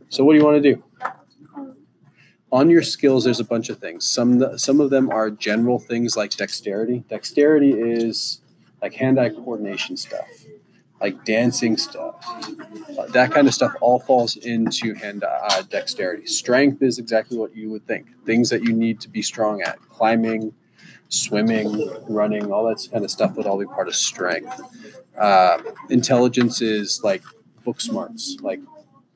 So, 0.08 0.24
what 0.24 0.32
do 0.32 0.38
you 0.38 0.44
want 0.44 0.62
to 0.62 0.74
do? 0.74 0.82
on 2.54 2.70
your 2.70 2.82
skills, 2.82 3.24
there's 3.24 3.40
a 3.40 3.44
bunch 3.44 3.68
of 3.68 3.80
things. 3.80 4.06
Some 4.06 4.56
some 4.56 4.80
of 4.80 4.90
them 4.90 5.10
are 5.10 5.28
general 5.28 5.80
things 5.80 6.16
like 6.16 6.30
dexterity. 6.30 7.02
Dexterity 7.08 7.72
is 7.72 8.40
like 8.80 8.94
hand-eye 8.94 9.30
coordination 9.30 9.96
stuff, 9.96 10.24
like 11.04 11.22
dancing 11.26 11.76
stuff. 11.76 12.14
Uh, 12.98 13.04
that 13.08 13.30
kind 13.30 13.46
of 13.46 13.52
stuff 13.52 13.74
all 13.82 14.00
falls 14.00 14.36
into 14.36 14.94
hand 14.94 15.22
uh, 15.22 15.60
dexterity. 15.68 16.24
Strength 16.24 16.80
is 16.80 16.98
exactly 16.98 17.36
what 17.36 17.54
you 17.54 17.68
would 17.68 17.86
think. 17.86 18.06
Things 18.24 18.48
that 18.48 18.62
you 18.62 18.72
need 18.72 19.00
to 19.02 19.10
be 19.10 19.20
strong 19.20 19.60
at: 19.60 19.78
climbing, 19.90 20.54
swimming, 21.10 21.68
running, 22.08 22.50
all 22.50 22.64
that 22.70 22.80
kind 22.90 23.04
of 23.04 23.10
stuff 23.10 23.36
would 23.36 23.44
all 23.44 23.58
be 23.58 23.66
part 23.66 23.86
of 23.86 23.94
strength. 23.94 24.58
Uh, 25.18 25.58
intelligence 25.90 26.62
is 26.62 27.02
like 27.04 27.22
book 27.66 27.82
smarts, 27.82 28.38
like 28.40 28.60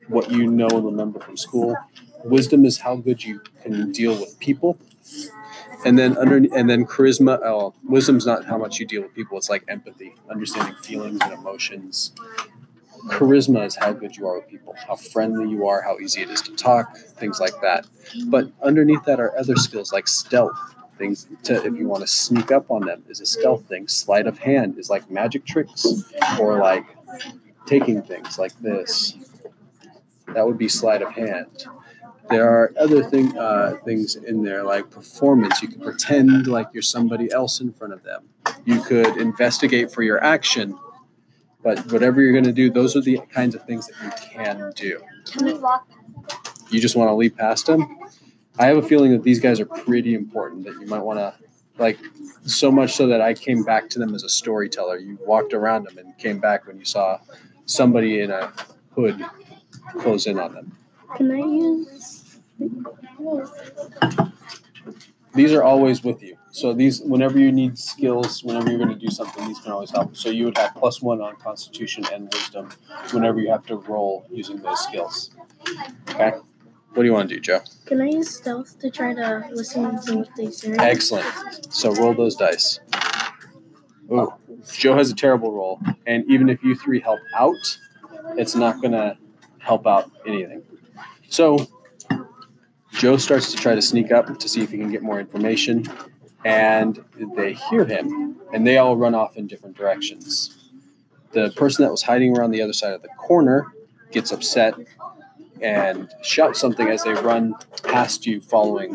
what 0.08 0.30
you 0.30 0.46
know 0.46 0.68
and 0.68 0.84
remember 0.84 1.18
from 1.20 1.38
school. 1.38 1.74
Wisdom 2.22 2.66
is 2.66 2.76
how 2.76 2.96
good 2.96 3.24
you 3.24 3.40
can 3.62 3.92
deal 3.92 4.12
with 4.12 4.38
people. 4.40 4.76
And 5.84 5.98
then 5.98 6.16
under 6.18 6.36
and 6.36 6.68
then 6.68 6.86
charisma, 6.86 7.38
oh, 7.44 7.74
wisdom's 7.84 8.26
not 8.26 8.44
how 8.44 8.58
much 8.58 8.78
you 8.78 8.86
deal 8.86 9.02
with 9.02 9.14
people. 9.14 9.38
It's 9.38 9.48
like 9.48 9.64
empathy, 9.68 10.14
understanding 10.30 10.74
feelings 10.82 11.18
and 11.22 11.32
emotions. 11.32 12.12
Charisma 13.06 13.64
is 13.64 13.76
how 13.76 13.92
good 13.92 14.16
you 14.16 14.26
are 14.26 14.36
with 14.38 14.48
people, 14.48 14.74
how 14.86 14.96
friendly 14.96 15.48
you 15.48 15.66
are, 15.66 15.82
how 15.82 15.98
easy 15.98 16.22
it 16.22 16.30
is 16.30 16.42
to 16.42 16.54
talk, 16.56 16.96
things 16.96 17.38
like 17.38 17.60
that. 17.62 17.86
But 18.26 18.50
underneath 18.60 19.04
that 19.04 19.20
are 19.20 19.36
other 19.38 19.54
skills 19.56 19.92
like 19.92 20.08
stealth, 20.08 20.58
things 20.98 21.28
to 21.44 21.64
if 21.64 21.74
you 21.74 21.86
want 21.86 22.02
to 22.02 22.08
sneak 22.08 22.50
up 22.50 22.70
on 22.70 22.86
them 22.86 23.04
is 23.08 23.20
a 23.20 23.26
stealth 23.26 23.66
thing. 23.66 23.88
Sleight 23.88 24.26
of 24.26 24.38
hand 24.38 24.78
is 24.78 24.90
like 24.90 25.10
magic 25.10 25.46
tricks 25.46 25.86
or 26.40 26.58
like 26.58 26.84
taking 27.66 28.02
things 28.02 28.38
like 28.38 28.58
this. 28.60 29.14
That 30.34 30.46
would 30.46 30.58
be 30.58 30.68
sleight 30.68 31.00
of 31.00 31.12
hand. 31.12 31.66
There 32.30 32.48
are 32.48 32.72
other 32.78 33.02
thing, 33.02 33.36
uh, 33.38 33.78
things 33.84 34.16
in 34.16 34.42
there 34.42 34.62
like 34.62 34.90
performance. 34.90 35.62
You 35.62 35.68
can 35.68 35.80
pretend 35.80 36.46
like 36.46 36.68
you're 36.72 36.82
somebody 36.82 37.30
else 37.32 37.60
in 37.60 37.72
front 37.72 37.92
of 37.94 38.02
them. 38.02 38.28
You 38.64 38.82
could 38.82 39.16
investigate 39.16 39.90
for 39.90 40.02
your 40.02 40.22
action, 40.22 40.78
but 41.62 41.90
whatever 41.90 42.20
you're 42.20 42.32
going 42.32 42.44
to 42.44 42.52
do, 42.52 42.70
those 42.70 42.96
are 42.96 43.00
the 43.00 43.20
kinds 43.30 43.54
of 43.54 43.64
things 43.64 43.86
that 43.86 44.04
you 44.04 44.10
can 44.30 44.72
do. 44.76 45.00
Can 45.26 45.46
we 45.46 45.54
walk? 45.54 45.88
You 46.70 46.80
just 46.80 46.96
want 46.96 47.08
to 47.08 47.14
leap 47.14 47.36
past 47.36 47.66
them. 47.66 47.98
I 48.58 48.66
have 48.66 48.76
a 48.76 48.82
feeling 48.82 49.12
that 49.12 49.22
these 49.22 49.40
guys 49.40 49.60
are 49.60 49.66
pretty 49.66 50.14
important. 50.14 50.64
That 50.64 50.74
you 50.74 50.86
might 50.86 51.02
want 51.02 51.18
to 51.18 51.34
like 51.78 51.98
so 52.44 52.70
much 52.70 52.94
so 52.94 53.06
that 53.06 53.20
I 53.20 53.34
came 53.34 53.62
back 53.62 53.88
to 53.90 53.98
them 53.98 54.14
as 54.14 54.24
a 54.24 54.28
storyteller. 54.28 54.98
You 54.98 55.18
walked 55.24 55.54
around 55.54 55.84
them 55.84 55.96
and 55.98 56.16
came 56.18 56.40
back 56.40 56.66
when 56.66 56.78
you 56.78 56.84
saw 56.84 57.20
somebody 57.64 58.20
in 58.20 58.30
a 58.30 58.52
hood 58.94 59.24
close 59.98 60.26
in 60.26 60.38
on 60.38 60.54
them. 60.54 60.76
Can 61.16 61.30
I 61.30 61.38
use? 61.38 62.24
these 65.34 65.52
are 65.52 65.62
always 65.62 66.02
with 66.02 66.22
you. 66.22 66.36
So 66.50 66.72
these, 66.72 67.00
whenever 67.00 67.38
you 67.38 67.52
need 67.52 67.78
skills, 67.78 68.42
whenever 68.42 68.68
you're 68.70 68.78
going 68.78 68.98
to 68.98 69.06
do 69.06 69.10
something, 69.10 69.46
these 69.46 69.60
can 69.60 69.72
always 69.72 69.90
help. 69.90 70.16
So 70.16 70.30
you 70.30 70.46
would 70.46 70.58
have 70.58 70.74
plus 70.74 71.00
one 71.00 71.20
on 71.20 71.36
Constitution 71.36 72.04
and 72.12 72.28
Wisdom 72.32 72.70
whenever 73.12 73.40
you 73.40 73.50
have 73.50 73.64
to 73.66 73.76
roll 73.76 74.26
using 74.30 74.60
those 74.60 74.80
skills. 74.80 75.30
Okay. 76.10 76.32
What 76.94 77.02
do 77.02 77.04
you 77.04 77.12
want 77.12 77.28
to 77.28 77.34
do, 77.36 77.40
Joe? 77.40 77.60
Can 77.86 78.00
I 78.00 78.06
use 78.06 78.30
stealth 78.36 78.78
to 78.80 78.90
try 78.90 79.14
to 79.14 79.44
listen 79.52 79.82
to 80.06 80.16
what 80.16 80.30
they 80.36 80.50
say? 80.50 80.74
Excellent. 80.78 81.72
So 81.72 81.94
roll 81.94 82.14
those 82.14 82.34
dice. 82.34 82.80
Ooh, 84.10 84.32
Joe 84.72 84.96
has 84.96 85.10
a 85.10 85.14
terrible 85.14 85.52
roll, 85.52 85.80
and 86.06 86.24
even 86.28 86.48
if 86.48 86.64
you 86.64 86.74
three 86.74 86.98
help 86.98 87.20
out, 87.36 87.78
it's 88.36 88.54
not 88.54 88.80
going 88.80 88.92
to 88.92 89.18
help 89.58 89.86
out 89.86 90.10
anything. 90.26 90.62
So 91.28 91.68
Joe 92.92 93.16
starts 93.16 93.52
to 93.52 93.56
try 93.56 93.74
to 93.74 93.82
sneak 93.82 94.10
up 94.10 94.38
to 94.38 94.48
see 94.48 94.62
if 94.62 94.70
he 94.70 94.78
can 94.78 94.90
get 94.90 95.02
more 95.02 95.20
information, 95.20 95.86
and 96.44 97.04
they 97.36 97.52
hear 97.52 97.84
him, 97.84 98.36
and 98.52 98.66
they 98.66 98.78
all 98.78 98.96
run 98.96 99.14
off 99.14 99.36
in 99.36 99.46
different 99.46 99.76
directions. 99.76 100.70
The 101.32 101.50
person 101.50 101.84
that 101.84 101.90
was 101.90 102.02
hiding 102.02 102.36
around 102.36 102.52
the 102.52 102.62
other 102.62 102.72
side 102.72 102.92
of 102.92 103.02
the 103.02 103.08
corner 103.18 103.66
gets 104.10 104.32
upset 104.32 104.74
and 105.60 106.10
shouts 106.22 106.58
something 106.58 106.88
as 106.88 107.04
they 107.04 107.12
run 107.12 107.54
past 107.82 108.26
you, 108.26 108.40
following 108.40 108.94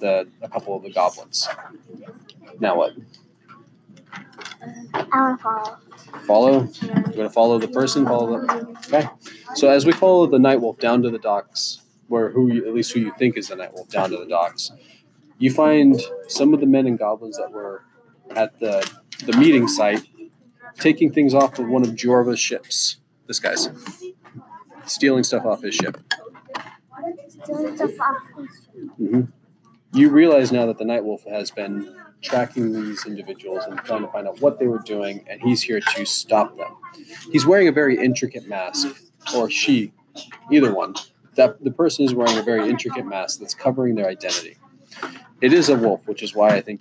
the 0.00 0.26
a 0.42 0.48
couple 0.48 0.76
of 0.76 0.82
the 0.82 0.90
goblins. 0.90 1.48
Now 2.60 2.76
what? 2.78 2.92
I 4.94 5.20
want 5.20 5.38
to 5.38 5.42
follow. 5.42 5.78
Follow? 6.26 6.68
You're 6.82 7.16
gonna 7.16 7.30
follow 7.30 7.58
the 7.58 7.68
person. 7.68 8.06
Follow 8.06 8.40
the. 8.40 8.76
Okay. 8.86 9.08
So 9.54 9.68
as 9.68 9.84
we 9.86 9.92
follow 9.92 10.26
the 10.26 10.38
night 10.38 10.60
wolf 10.60 10.78
down 10.78 11.02
to 11.02 11.10
the 11.10 11.18
docks, 11.18 11.82
where 12.08 12.30
who 12.30 12.52
you, 12.52 12.66
at 12.66 12.74
least 12.74 12.92
who 12.92 13.00
you 13.00 13.12
think 13.18 13.36
is 13.36 13.48
the 13.48 13.56
night 13.56 13.72
wolf 13.72 13.88
down 13.88 14.10
to 14.10 14.16
the 14.16 14.26
docks, 14.26 14.70
you 15.38 15.50
find 15.52 16.00
some 16.28 16.54
of 16.54 16.60
the 16.60 16.66
men 16.66 16.86
and 16.86 16.98
goblins 16.98 17.36
that 17.38 17.50
were 17.50 17.82
at 18.34 18.58
the 18.60 18.88
the 19.26 19.36
meeting 19.36 19.68
site 19.68 20.02
taking 20.78 21.12
things 21.12 21.34
off 21.34 21.58
of 21.58 21.68
one 21.68 21.82
of 21.82 21.90
Jorva's 21.90 22.40
ships. 22.40 22.98
This 23.26 23.38
guy's 23.38 23.68
stealing 24.86 25.24
stuff 25.24 25.44
off 25.44 25.62
his 25.62 25.74
ship. 25.74 25.96
Doing 27.46 27.76
stuff 27.76 27.90
off. 28.00 28.22
hmm 28.96 29.22
You 29.92 30.10
realize 30.10 30.52
now 30.52 30.66
that 30.66 30.78
the 30.78 30.84
Night 30.84 31.04
Wolf 31.04 31.24
has 31.24 31.50
been 31.50 31.94
tracking 32.24 32.72
these 32.72 33.06
individuals 33.06 33.64
and 33.68 33.78
trying 33.80 34.02
to 34.02 34.08
find 34.08 34.26
out 34.26 34.40
what 34.40 34.58
they 34.58 34.66
were 34.66 34.80
doing, 34.80 35.24
and 35.28 35.40
he's 35.40 35.62
here 35.62 35.80
to 35.80 36.04
stop 36.04 36.56
them. 36.56 36.74
He's 37.30 37.46
wearing 37.46 37.68
a 37.68 37.72
very 37.72 37.96
intricate 37.96 38.48
mask, 38.48 38.88
or 39.36 39.50
she, 39.50 39.92
either 40.50 40.74
one. 40.74 40.94
That 41.36 41.62
the 41.62 41.70
person 41.70 42.04
is 42.04 42.14
wearing 42.14 42.38
a 42.38 42.42
very 42.42 42.68
intricate 42.68 43.06
mask 43.06 43.40
that's 43.40 43.54
covering 43.54 43.94
their 43.96 44.08
identity. 44.08 44.56
It 45.40 45.52
is 45.52 45.68
a 45.68 45.76
wolf, 45.76 46.06
which 46.06 46.22
is 46.22 46.34
why 46.34 46.54
I 46.54 46.60
think 46.60 46.80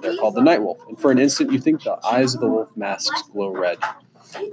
they're 0.00 0.16
called 0.16 0.34
the 0.34 0.42
Night 0.42 0.62
Wolf. 0.62 0.78
And 0.88 0.98
for 0.98 1.10
an 1.10 1.18
instant, 1.18 1.52
you 1.52 1.60
think 1.60 1.82
the 1.82 1.98
eyes 2.04 2.34
of 2.34 2.40
the 2.40 2.48
wolf 2.48 2.74
masks 2.76 3.22
glow 3.30 3.50
red. 3.50 3.78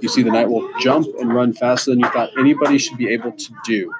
You 0.02 0.10
see 0.10 0.22
the 0.22 0.32
Night 0.32 0.50
Wolf 0.50 0.70
jump 0.80 1.08
and 1.20 1.34
run 1.34 1.54
faster 1.54 1.92
than 1.92 2.02
you 2.02 2.10
thought 2.10 2.30
anybody 2.38 2.78
should 2.78 2.98
be 2.98 3.08
able 3.08 3.32
to 3.32 3.54
do. 3.66 3.94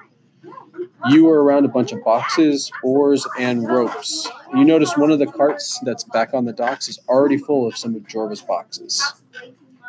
You 1.10 1.30
are 1.30 1.44
around 1.44 1.66
a 1.66 1.70
bunch 1.70 1.92
of 1.92 2.04
boxes, 2.04 2.72
oars, 2.84 3.28
and 3.40 3.68
ropes. 3.68 4.30
You 4.54 4.64
notice 4.64 4.96
one 4.96 5.12
of 5.12 5.20
the 5.20 5.26
carts 5.26 5.80
that's 5.84 6.04
back 6.04 6.34
on 6.34 6.46
the 6.46 6.54
docks 6.54 6.88
is 6.88 7.00
already 7.08 7.38
full 7.38 7.68
of 7.68 7.76
some 7.78 7.96
of 7.96 8.04
Jorva's 8.08 8.42
boxes. 8.42 9.02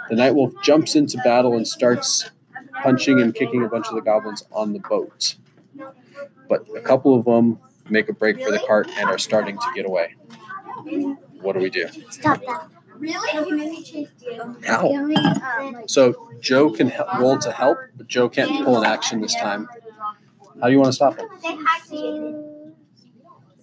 The 0.09 0.17
Night 0.17 0.35
Wolf 0.35 0.53
jumps 0.63 0.97
into 0.97 1.19
battle 1.19 1.55
and 1.57 1.67
starts 1.67 2.31
punching 2.83 3.21
and 3.21 3.35
kicking 3.35 3.65
a 3.65 3.69
bunch 3.69 3.87
of 3.89 3.95
the 3.95 4.01
goblins 4.01 4.45
on 4.53 4.73
the 4.73 4.79
boat. 4.81 5.37
But 6.49 6.67
a 6.77 6.81
couple 6.81 7.15
of 7.19 7.25
them 7.25 7.59
make 7.89 8.09
a 8.09 8.13
break 8.13 8.43
for 8.43 8.51
the 8.51 8.59
cart 8.61 8.89
and 8.97 9.09
are 9.09 9.19
starting 9.19 9.57
to 9.59 9.67
get 9.75 9.87
away. 9.87 10.15
What 11.41 11.55
do 11.55 11.61
we 11.61 11.71
do? 11.71 11.89
Stop 12.11 12.41
that. 12.47 12.69
Really? 12.97 14.09
Ow. 14.69 14.87
Like, 14.89 15.89
So 15.91 16.31
Joe 16.41 16.71
can 16.71 16.89
he- 16.91 16.99
roll 17.19 17.37
to 17.39 17.51
help, 17.51 17.79
but 17.97 18.07
Joe 18.07 18.29
can't 18.29 18.65
pull 18.65 18.79
an 18.79 18.85
action 18.85 19.21
this 19.21 19.35
time. 19.35 19.69
How 20.63 20.69
do 20.69 20.75
you 20.75 20.79
want 20.79 20.91
to 20.91 20.93
stop 20.93 21.19
him? 21.19 21.29
say 21.41 21.57
hi 21.59 21.81
to 21.91 22.73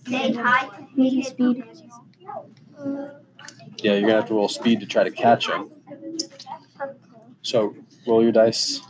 Say 0.05 0.33
hi 0.33 0.65
to 0.65 0.87
Maybe 0.97 1.23
speed. 1.23 1.63
Yeah, 3.77 3.93
you're 3.93 4.01
gonna 4.01 4.15
have 4.15 4.27
to 4.27 4.33
roll 4.33 4.49
speed 4.49 4.81
to 4.81 4.85
try 4.85 5.05
to 5.05 5.11
catch 5.11 5.47
him. 5.47 5.71
So 7.41 7.73
roll 8.05 8.21
your 8.21 8.33
dice. 8.33 8.81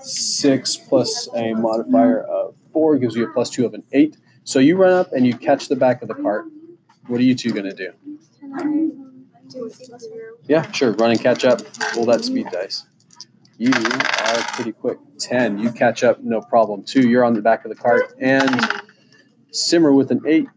Six 0.00 0.76
plus 0.76 1.28
a 1.32 1.54
modifier 1.54 2.24
of 2.24 2.56
four 2.72 2.98
gives 2.98 3.14
you 3.14 3.30
a 3.30 3.32
plus 3.32 3.50
two 3.50 3.64
of 3.64 3.74
an 3.74 3.84
eight. 3.92 4.16
So 4.42 4.58
you 4.58 4.76
run 4.76 4.92
up 4.92 5.12
and 5.12 5.24
you 5.24 5.36
catch 5.36 5.68
the 5.68 5.76
back 5.76 6.02
of 6.02 6.08
the 6.08 6.14
cart. 6.14 6.46
What 7.06 7.20
are 7.20 7.24
you 7.24 7.36
two 7.36 7.52
gonna 7.52 7.72
do? 7.72 7.92
Yeah, 10.48 10.68
sure. 10.72 10.90
Run 10.94 11.12
and 11.12 11.20
catch 11.20 11.44
up. 11.44 11.60
Roll 11.94 12.06
that 12.06 12.24
speed 12.24 12.48
dice. 12.50 12.84
You 13.62 13.70
are 13.72 14.42
pretty 14.54 14.72
quick. 14.72 14.98
Ten. 15.20 15.56
You 15.56 15.70
catch 15.70 16.02
up, 16.02 16.18
no 16.20 16.40
problem. 16.40 16.82
Two. 16.82 17.08
You're 17.08 17.24
on 17.24 17.34
the 17.34 17.40
back 17.40 17.64
of 17.64 17.68
the 17.68 17.76
cart, 17.76 18.12
and 18.18 18.82
Simmer 19.52 19.92
with 19.92 20.10
an 20.10 20.20
eight 20.26 20.48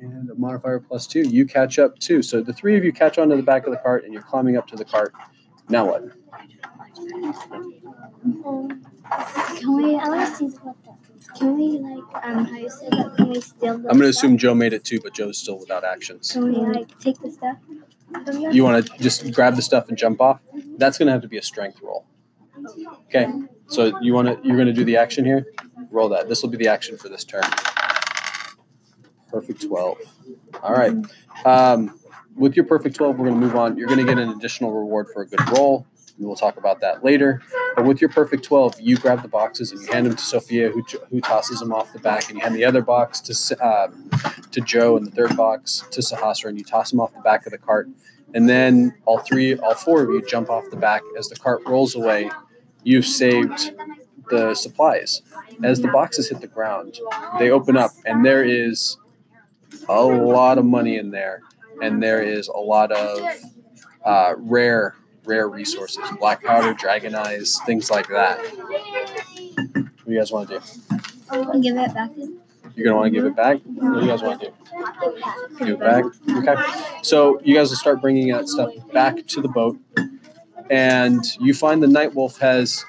and 0.00 0.30
a 0.30 0.34
modifier 0.34 0.80
plus 0.80 1.06
two. 1.06 1.28
You 1.28 1.44
catch 1.44 1.78
up 1.78 1.98
too. 1.98 2.22
So 2.22 2.40
the 2.40 2.54
three 2.54 2.78
of 2.78 2.84
you 2.84 2.92
catch 2.92 3.18
onto 3.18 3.36
the 3.36 3.42
back 3.42 3.66
of 3.66 3.70
the 3.72 3.76
cart, 3.76 4.04
and 4.04 4.14
you're 4.14 4.22
climbing 4.22 4.56
up 4.56 4.66
to 4.68 4.76
the 4.76 4.84
cart. 4.86 5.12
Now 5.68 5.84
what? 5.84 6.04
Can 9.58 9.76
we? 9.76 9.96
I 9.96 10.08
want 10.08 10.30
to 10.30 10.34
see 10.34 10.46
what 10.46 10.76
the. 10.84 11.38
Can 11.38 11.58
we 11.58 11.80
like 11.80 12.24
um 12.24 12.46
how 12.46 12.56
you 12.56 12.70
said 12.70 12.92
that? 12.92 13.14
Can 13.14 13.28
we 13.28 13.40
steal 13.42 13.76
the 13.76 13.90
I'm 13.90 13.98
gonna 13.98 14.10
stuff? 14.10 14.24
assume 14.24 14.38
Joe 14.38 14.54
made 14.54 14.72
it 14.72 14.84
too, 14.84 15.00
but 15.02 15.12
Joe's 15.12 15.36
still 15.36 15.58
without 15.58 15.84
actions. 15.84 16.32
Can 16.32 16.44
we 16.44 16.52
like 16.52 16.98
take 16.98 17.20
the 17.20 17.30
stuff? 17.30 17.58
you? 17.68 18.52
You 18.52 18.64
want 18.64 18.86
to 18.86 18.98
just 19.02 19.30
grab 19.34 19.54
the 19.56 19.62
stuff 19.62 19.90
and 19.90 19.98
jump 19.98 20.22
off? 20.22 20.40
That's 20.78 20.96
gonna 20.96 21.12
have 21.12 21.20
to 21.20 21.28
be 21.28 21.36
a 21.36 21.42
strength 21.42 21.80
roll. 21.82 22.06
Okay. 23.06 23.30
So 23.66 23.98
you 24.00 24.14
want 24.14 24.28
to? 24.28 24.46
You're 24.46 24.56
gonna 24.56 24.72
do 24.72 24.84
the 24.84 24.96
action 24.96 25.24
here. 25.24 25.46
Roll 25.90 26.08
that. 26.10 26.28
This 26.28 26.42
will 26.42 26.50
be 26.50 26.56
the 26.56 26.68
action 26.68 26.96
for 26.96 27.08
this 27.08 27.24
turn. 27.24 27.42
Perfect 29.30 29.62
twelve. 29.62 29.98
All 30.62 30.72
right. 30.74 30.94
Um, 31.44 31.98
with 32.36 32.56
your 32.56 32.64
perfect 32.66 32.96
twelve, 32.96 33.18
we're 33.18 33.26
gonna 33.28 33.40
move 33.40 33.56
on. 33.56 33.76
You're 33.76 33.88
gonna 33.88 34.04
get 34.04 34.18
an 34.18 34.30
additional 34.30 34.72
reward 34.72 35.08
for 35.12 35.22
a 35.22 35.26
good 35.26 35.48
roll. 35.50 35.86
We'll 36.18 36.36
talk 36.36 36.56
about 36.56 36.80
that 36.80 37.04
later. 37.04 37.42
But 37.74 37.84
with 37.84 38.00
your 38.00 38.10
perfect 38.10 38.44
12, 38.44 38.80
you 38.80 38.96
grab 38.96 39.22
the 39.22 39.28
boxes 39.28 39.72
and 39.72 39.80
you 39.80 39.92
hand 39.92 40.06
them 40.06 40.16
to 40.16 40.22
Sophia, 40.22 40.70
who, 40.70 40.84
who 41.10 41.20
tosses 41.20 41.58
them 41.60 41.72
off 41.72 41.92
the 41.92 41.98
back, 41.98 42.28
and 42.28 42.38
you 42.38 42.44
hand 42.44 42.54
the 42.54 42.64
other 42.64 42.82
box 42.82 43.20
to, 43.22 43.66
um, 43.66 44.10
to 44.50 44.60
Joe, 44.60 44.96
and 44.96 45.06
the 45.06 45.10
third 45.10 45.36
box 45.36 45.84
to 45.90 46.00
Sahasra, 46.00 46.50
and 46.50 46.58
you 46.58 46.64
toss 46.64 46.90
them 46.90 47.00
off 47.00 47.12
the 47.14 47.20
back 47.20 47.46
of 47.46 47.52
the 47.52 47.58
cart. 47.58 47.88
And 48.34 48.48
then 48.48 48.94
all 49.04 49.18
three, 49.18 49.56
all 49.56 49.74
four 49.74 50.02
of 50.02 50.10
you 50.10 50.24
jump 50.26 50.48
off 50.50 50.64
the 50.70 50.76
back 50.76 51.02
as 51.18 51.28
the 51.28 51.36
cart 51.36 51.62
rolls 51.66 51.94
away. 51.94 52.30
You've 52.82 53.06
saved 53.06 53.74
the 54.30 54.54
supplies. 54.54 55.22
As 55.62 55.80
the 55.80 55.88
boxes 55.88 56.28
hit 56.28 56.40
the 56.40 56.46
ground, 56.46 56.98
they 57.38 57.50
open 57.50 57.76
up, 57.76 57.92
and 58.04 58.24
there 58.24 58.42
is 58.42 58.96
a 59.88 60.02
lot 60.02 60.58
of 60.58 60.64
money 60.64 60.96
in 60.96 61.10
there, 61.10 61.42
and 61.82 62.02
there 62.02 62.22
is 62.22 62.48
a 62.48 62.58
lot 62.58 62.90
of 62.92 63.20
uh, 64.04 64.34
rare, 64.36 64.96
rare 65.24 65.48
resources: 65.48 66.02
black 66.18 66.42
powder, 66.42 66.74
dragon 66.74 67.14
eyes, 67.14 67.58
things 67.66 67.90
like 67.90 68.08
that. 68.08 68.38
What 68.38 70.06
do 70.06 70.12
you 70.12 70.18
guys 70.18 70.32
want 70.32 70.48
to 70.48 70.58
do? 70.58 71.60
Give 71.60 71.76
it 71.76 71.94
back. 71.94 72.10
You're 72.74 72.84
gonna 72.86 72.96
want 72.96 73.06
to 73.06 73.10
give 73.10 73.26
it 73.26 73.36
back. 73.36 73.60
What 73.64 73.94
do 73.94 74.00
you 74.00 74.10
guys 74.10 74.22
want 74.22 74.40
to 74.40 74.46
do? 74.46 75.64
Give 75.64 75.68
it 75.68 75.80
back. 75.80 76.04
Okay. 76.30 76.56
So 77.02 77.40
you 77.44 77.54
guys 77.54 77.68
will 77.70 77.76
start 77.76 78.00
bringing 78.00 78.28
that 78.28 78.48
stuff 78.48 78.70
back 78.92 79.26
to 79.26 79.40
the 79.42 79.48
boat, 79.48 79.78
and 80.72 81.22
you 81.38 81.52
find 81.52 81.82
the 81.82 81.86
night 81.86 82.14
wolf 82.14 82.38
has 82.38 82.84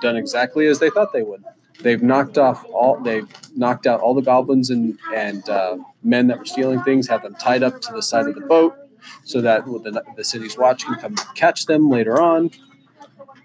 done 0.00 0.16
exactly 0.16 0.66
as 0.66 0.80
they 0.80 0.90
thought 0.90 1.12
they 1.12 1.22
would. 1.22 1.44
They've 1.80 2.02
knocked 2.02 2.36
off 2.36 2.64
all. 2.72 2.98
They've 3.00 3.28
knocked 3.56 3.86
out 3.86 4.00
all 4.00 4.12
the 4.12 4.22
goblins 4.22 4.70
and 4.70 4.98
and 5.14 5.48
uh, 5.48 5.78
men 6.02 6.26
that 6.26 6.40
were 6.40 6.44
stealing 6.44 6.82
things. 6.82 7.08
Have 7.08 7.22
them 7.22 7.36
tied 7.36 7.62
up 7.62 7.80
to 7.82 7.92
the 7.92 8.02
side 8.02 8.26
of 8.26 8.34
the 8.34 8.40
boat, 8.40 8.74
so 9.24 9.40
that 9.40 9.64
the, 9.64 10.02
the 10.16 10.24
city's 10.24 10.58
watch 10.58 10.84
can 10.84 10.96
come 10.96 11.14
catch 11.34 11.66
them 11.66 11.88
later 11.88 12.20
on. 12.20 12.50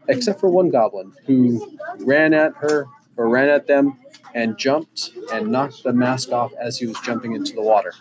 Except 0.09 0.39
for 0.39 0.49
one 0.49 0.69
goblin 0.69 1.13
who 1.25 1.77
ran 1.99 2.33
at 2.33 2.53
her 2.57 2.87
or 3.15 3.29
ran 3.29 3.49
at 3.49 3.67
them 3.67 3.99
and 4.33 4.57
jumped 4.57 5.11
and 5.33 5.49
knocked 5.49 5.83
the 5.83 5.93
mask 5.93 6.31
off 6.31 6.51
as 6.59 6.79
he 6.79 6.87
was 6.87 6.99
jumping 7.01 7.33
into 7.33 7.53
the 7.53 7.61
water. 7.61 7.93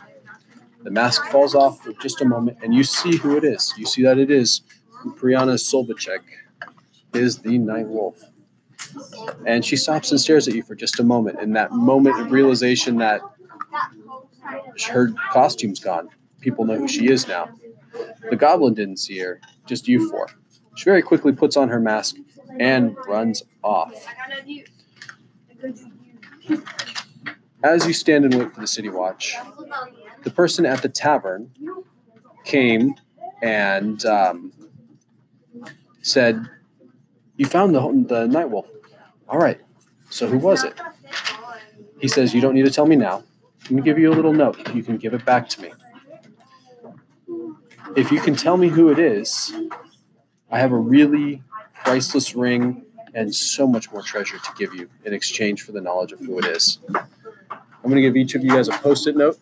The 0.82 0.90
mask 0.90 1.24
falls 1.26 1.54
off 1.54 1.82
for 1.82 1.92
just 1.94 2.20
a 2.20 2.24
moment, 2.24 2.58
and 2.62 2.72
you 2.72 2.84
see 2.84 3.16
who 3.16 3.36
it 3.36 3.44
is. 3.44 3.74
You 3.76 3.86
see 3.86 4.02
that 4.04 4.18
it 4.18 4.30
is 4.30 4.60
Priyana 5.14 5.54
Solvacek, 5.54 6.20
is 7.14 7.38
the 7.38 7.58
Night 7.58 7.88
Wolf. 7.88 8.22
And 9.46 9.64
she 9.64 9.76
stops 9.76 10.10
and 10.10 10.20
stares 10.20 10.48
at 10.48 10.54
you 10.54 10.62
for 10.62 10.74
just 10.74 11.00
a 11.00 11.02
moment. 11.02 11.40
In 11.40 11.52
that 11.54 11.72
moment 11.72 12.20
of 12.20 12.30
realization 12.30 12.98
that 12.98 13.20
her 14.90 15.12
costume's 15.32 15.80
gone, 15.80 16.08
people 16.40 16.64
know 16.64 16.76
who 16.76 16.88
she 16.88 17.10
is 17.10 17.26
now. 17.26 17.48
The 18.30 18.36
goblin 18.36 18.74
didn't 18.74 18.98
see 18.98 19.18
her, 19.18 19.40
just 19.66 19.88
you 19.88 20.10
four. 20.10 20.28
She 20.76 20.84
very 20.84 21.02
quickly 21.02 21.32
puts 21.32 21.56
on 21.56 21.68
her 21.68 21.80
mask 21.80 22.16
and 22.58 22.96
runs 23.06 23.42
off. 23.62 24.06
As 27.62 27.86
you 27.86 27.92
stand 27.92 28.24
and 28.24 28.34
wait 28.34 28.52
for 28.52 28.60
the 28.60 28.66
city 28.66 28.90
watch, 28.90 29.34
the 30.22 30.30
person 30.30 30.66
at 30.66 30.82
the 30.82 30.88
tavern 30.88 31.50
came 32.44 32.94
and 33.42 34.04
um, 34.04 34.52
said, 36.06 36.48
"You 37.36 37.46
found 37.46 37.74
the 37.74 37.80
the 38.06 38.26
night 38.26 38.50
wolf. 38.50 38.68
All 39.28 39.38
right. 39.38 39.60
So 40.10 40.26
who 40.26 40.38
was 40.38 40.64
it?" 40.64 40.74
He 42.00 42.08
says, 42.08 42.32
"You 42.34 42.40
don't 42.40 42.54
need 42.54 42.64
to 42.64 42.70
tell 42.70 42.86
me 42.86 42.96
now. 42.96 43.24
Let 43.64 43.70
me 43.70 43.82
give 43.82 43.98
you 43.98 44.12
a 44.12 44.14
little 44.14 44.32
note. 44.32 44.74
You 44.74 44.82
can 44.82 44.96
give 44.96 45.12
it 45.14 45.24
back 45.24 45.48
to 45.50 45.62
me. 45.62 45.72
If 47.96 48.12
you 48.12 48.20
can 48.20 48.36
tell 48.36 48.56
me 48.56 48.68
who 48.68 48.90
it 48.90 48.98
is, 48.98 49.52
I 50.50 50.58
have 50.58 50.70
a 50.70 50.76
really 50.76 51.42
priceless 51.82 52.34
ring 52.34 52.84
and 53.14 53.34
so 53.34 53.66
much 53.66 53.90
more 53.90 54.02
treasure 54.02 54.38
to 54.38 54.50
give 54.56 54.74
you 54.74 54.88
in 55.04 55.12
exchange 55.12 55.62
for 55.62 55.72
the 55.72 55.80
knowledge 55.80 56.12
of 56.12 56.20
who 56.20 56.38
it 56.38 56.44
is. 56.44 56.78
I'm 56.94 57.90
going 57.90 57.96
to 57.96 58.02
give 58.02 58.16
each 58.16 58.34
of 58.34 58.44
you 58.44 58.50
guys 58.50 58.68
a 58.68 58.72
post 58.72 59.06
it 59.06 59.16
note. 59.16 59.38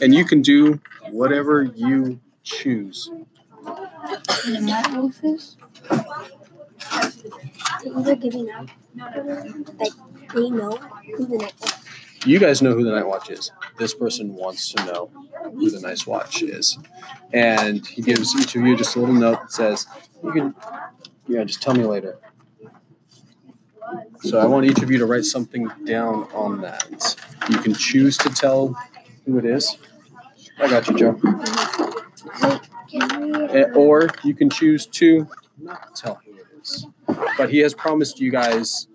And 0.00 0.14
you 0.14 0.24
can 0.24 0.42
do 0.42 0.80
whatever 1.10 1.62
you 1.62 2.20
choose. 2.50 3.10
You 12.26 12.38
guys 12.38 12.60
know 12.62 12.74
who 12.74 12.84
the 12.84 12.90
Night 12.90 13.06
Watch 13.06 13.30
is. 13.30 13.50
This 13.78 13.94
person 13.94 14.34
wants 14.34 14.72
to 14.72 14.84
know 14.84 15.10
who 15.54 15.70
the 15.70 15.80
Night 15.80 16.06
Watch 16.06 16.42
is. 16.42 16.78
And 17.32 17.86
he 17.86 18.02
gives 18.02 18.34
each 18.40 18.56
of 18.56 18.62
you 18.62 18.76
just 18.76 18.96
a 18.96 19.00
little 19.00 19.14
note 19.14 19.40
that 19.42 19.52
says, 19.52 19.86
You 20.22 20.32
can, 20.32 20.54
yeah, 21.28 21.44
just 21.44 21.62
tell 21.62 21.74
me 21.74 21.84
later. 21.84 22.18
So 24.22 24.38
I 24.38 24.44
want 24.44 24.66
each 24.66 24.82
of 24.82 24.90
you 24.90 24.98
to 24.98 25.06
write 25.06 25.24
something 25.24 25.70
down 25.84 26.28
on 26.34 26.60
that. 26.60 27.16
You 27.48 27.58
can 27.58 27.74
choose 27.74 28.16
to 28.18 28.28
tell 28.30 28.76
who 29.24 29.38
it 29.38 29.44
is. 29.44 29.76
I 30.58 30.68
got 30.68 30.86
you, 30.88 30.96
Joe. 30.96 31.20
Eh, 32.92 33.64
Or 33.74 34.08
you 34.24 34.34
can 34.34 34.50
choose 34.50 34.86
to 34.86 35.26
not 35.58 35.94
tell 35.94 36.20
who 36.24 36.32
it 36.32 36.46
is. 36.62 36.86
But 37.36 37.50
he 37.50 37.58
has 37.58 37.74
promised 37.74 38.20
you 38.20 38.30
guys 38.30 38.88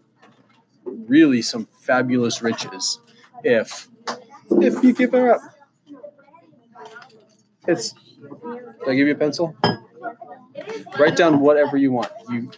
really 0.85 1.41
some 1.41 1.67
fabulous 1.79 2.41
riches 2.41 2.99
if 3.43 3.87
if 4.61 4.83
you 4.83 4.93
give 4.93 5.11
her 5.11 5.33
up. 5.35 5.41
It's 7.67 7.93
did 7.93 8.89
I 8.89 8.95
give 8.95 9.07
you 9.07 9.13
a 9.13 9.17
pencil? 9.17 9.55
Write 10.99 11.15
down 11.15 11.39
whatever 11.39 11.77
you 11.77 11.91
want. 11.91 12.11
You 12.29 12.51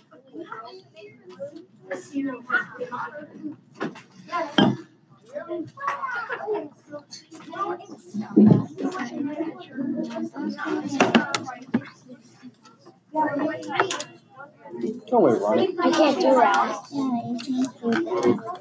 don't 15.07 15.21
worry, 15.21 15.39
Ronnie. 15.39 15.75
I 15.79 15.91
can't 15.91 16.19
do 16.19 16.29
that. 16.35 16.85
Yeah, 16.91 17.21
you 17.31 17.67
can't 17.69 17.79
do 17.79 17.91
that. 17.91 18.57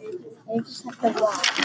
I 0.48 0.58
just 0.58 0.84
have 0.84 1.00
to 1.00 1.08
watch. 1.22 1.56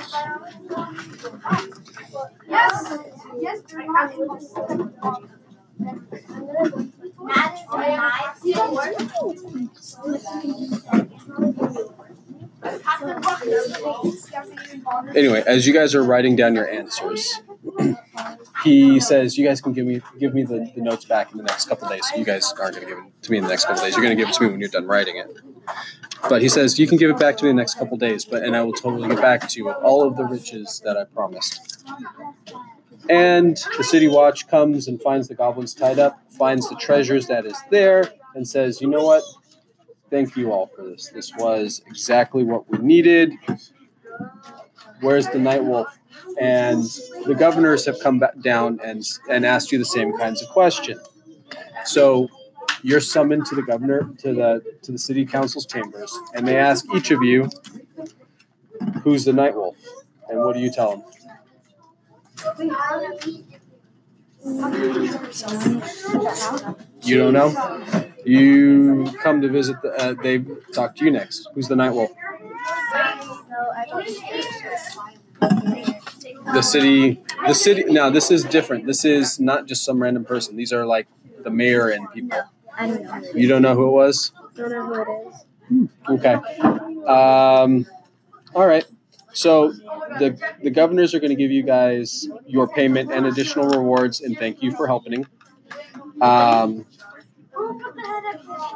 Anyway, 15.15 15.43
as 15.47 15.65
you 15.65 15.73
guys 15.73 15.95
are 15.95 16.03
writing 16.03 16.35
down 16.35 16.53
your 16.55 16.69
answers, 16.69 17.41
he 18.63 18.99
says 18.99 19.37
you 19.37 19.45
guys 19.45 19.61
can 19.61 19.73
give 19.73 19.85
me 19.85 20.01
give 20.19 20.33
me 20.33 20.43
the, 20.43 20.71
the 20.75 20.81
notes 20.81 21.05
back 21.05 21.31
in 21.31 21.37
the 21.37 21.43
next 21.43 21.67
couple 21.67 21.87
days. 21.89 22.03
You 22.15 22.23
guys 22.23 22.53
aren't 22.59 22.75
going 22.75 22.87
to 22.87 22.93
give 22.93 23.03
it 23.03 23.23
to 23.23 23.31
me 23.31 23.37
in 23.37 23.43
the 23.43 23.49
next 23.49 23.65
couple 23.65 23.83
days. 23.83 23.95
You're 23.95 24.03
going 24.03 24.15
to 24.15 24.21
give 24.21 24.29
it 24.29 24.35
to 24.35 24.43
me 24.43 24.49
when 24.51 24.59
you're 24.59 24.69
done 24.69 24.85
writing 24.85 25.17
it. 25.17 25.37
But 26.29 26.41
he 26.41 26.49
says 26.49 26.77
you 26.77 26.87
can 26.87 26.97
give 26.97 27.09
it 27.09 27.17
back 27.17 27.37
to 27.37 27.43
me 27.45 27.49
in 27.49 27.55
the 27.55 27.61
next 27.61 27.75
couple 27.75 27.97
days, 27.97 28.25
but 28.25 28.43
and 28.43 28.55
I 28.55 28.61
will 28.61 28.73
totally 28.73 29.07
get 29.07 29.21
back 29.21 29.47
to 29.49 29.57
you 29.57 29.65
with 29.65 29.77
all 29.77 30.07
of 30.07 30.15
the 30.15 30.23
riches 30.25 30.81
that 30.85 30.97
I 30.97 31.05
promised. 31.05 31.83
And 33.09 33.57
the 33.77 33.83
city 33.83 34.07
watch 34.07 34.47
comes 34.47 34.87
and 34.87 35.01
finds 35.01 35.27
the 35.27 35.35
goblins 35.35 35.73
tied 35.73 35.97
up, 35.97 36.21
finds 36.29 36.69
the 36.69 36.75
treasures 36.75 37.27
that 37.27 37.45
is 37.47 37.57
there, 37.71 38.13
and 38.35 38.47
says, 38.47 38.79
"You 38.81 38.87
know 38.87 39.03
what? 39.03 39.23
Thank 40.11 40.35
you 40.35 40.51
all 40.51 40.67
for 40.75 40.83
this. 40.83 41.09
This 41.09 41.31
was 41.37 41.81
exactly 41.87 42.43
what 42.43 42.69
we 42.69 42.77
needed. 42.79 43.31
Where's 44.99 45.27
the 45.27 45.39
night 45.39 45.63
wolf?" 45.63 45.87
And 46.37 46.83
the 47.25 47.33
governors 47.33 47.85
have 47.85 47.97
come 48.01 48.19
back 48.19 48.37
down 48.41 48.79
and 48.83 49.03
and 49.29 49.45
asked 49.45 49.71
you 49.71 49.77
the 49.79 49.85
same 49.85 50.15
kinds 50.17 50.41
of 50.43 50.49
questions. 50.49 50.99
So 51.85 52.27
you're 52.83 52.99
summoned 52.99 53.45
to 53.47 53.55
the 53.55 53.61
governor 53.61 54.09
to 54.19 54.33
the 54.33 54.61
to 54.81 54.91
the 54.91 54.97
city 54.97 55.25
council's 55.25 55.65
chambers, 55.65 56.13
and 56.35 56.45
they 56.45 56.57
ask 56.57 56.85
each 56.93 57.11
of 57.11 57.23
you, 57.23 57.49
"Who's 59.03 59.23
the 59.23 59.33
night 59.33 59.55
wolf?" 59.55 59.77
And 60.29 60.39
what 60.39 60.55
do 60.55 60.61
you 60.61 60.71
tell 60.71 60.91
them? 60.91 61.03
You 67.01 67.17
don't 67.17 67.33
know. 67.33 68.10
You 68.23 69.11
come 69.21 69.41
to 69.41 69.49
visit. 69.49 69.81
The, 69.81 69.89
uh, 69.93 70.13
they 70.21 70.39
talk 70.73 70.95
to 70.97 71.05
you 71.05 71.11
next. 71.11 71.47
Who's 71.53 71.67
the 71.67 71.75
night 71.75 71.91
wolf? 71.91 72.11
The 76.53 76.61
city. 76.61 77.21
The 77.47 77.53
city. 77.53 77.83
Now 77.85 78.09
this 78.09 78.31
is 78.31 78.43
different. 78.43 78.85
This 78.85 79.05
is 79.05 79.39
not 79.39 79.65
just 79.65 79.83
some 79.83 80.01
random 80.01 80.25
person. 80.25 80.55
These 80.55 80.73
are 80.73 80.85
like 80.85 81.07
the 81.43 81.49
mayor 81.49 81.89
and 81.89 82.11
people. 82.11 82.39
I 82.77 82.87
don't 82.87 83.03
know. 83.03 83.21
You 83.33 83.47
don't 83.47 83.61
know 83.61 83.75
who 83.75 83.87
it 83.87 83.91
was. 83.91 84.31
Don't 84.55 84.69
know 84.71 84.85
who 84.85 85.01
it 85.01 85.07
is. 85.27 85.89
Okay. 86.09 86.33
Um, 87.05 87.85
all 88.53 88.67
right. 88.67 88.85
So 89.33 89.71
the 90.19 90.37
the 90.61 90.69
governors 90.69 91.13
are 91.15 91.19
going 91.19 91.29
to 91.29 91.35
give 91.35 91.51
you 91.51 91.63
guys 91.63 92.27
your 92.45 92.67
payment 92.67 93.11
and 93.11 93.25
additional 93.25 93.69
rewards 93.69 94.21
and 94.21 94.37
thank 94.37 94.61
you 94.61 94.75
for 94.75 94.87
helping. 94.87 95.25
Um, 96.19 96.85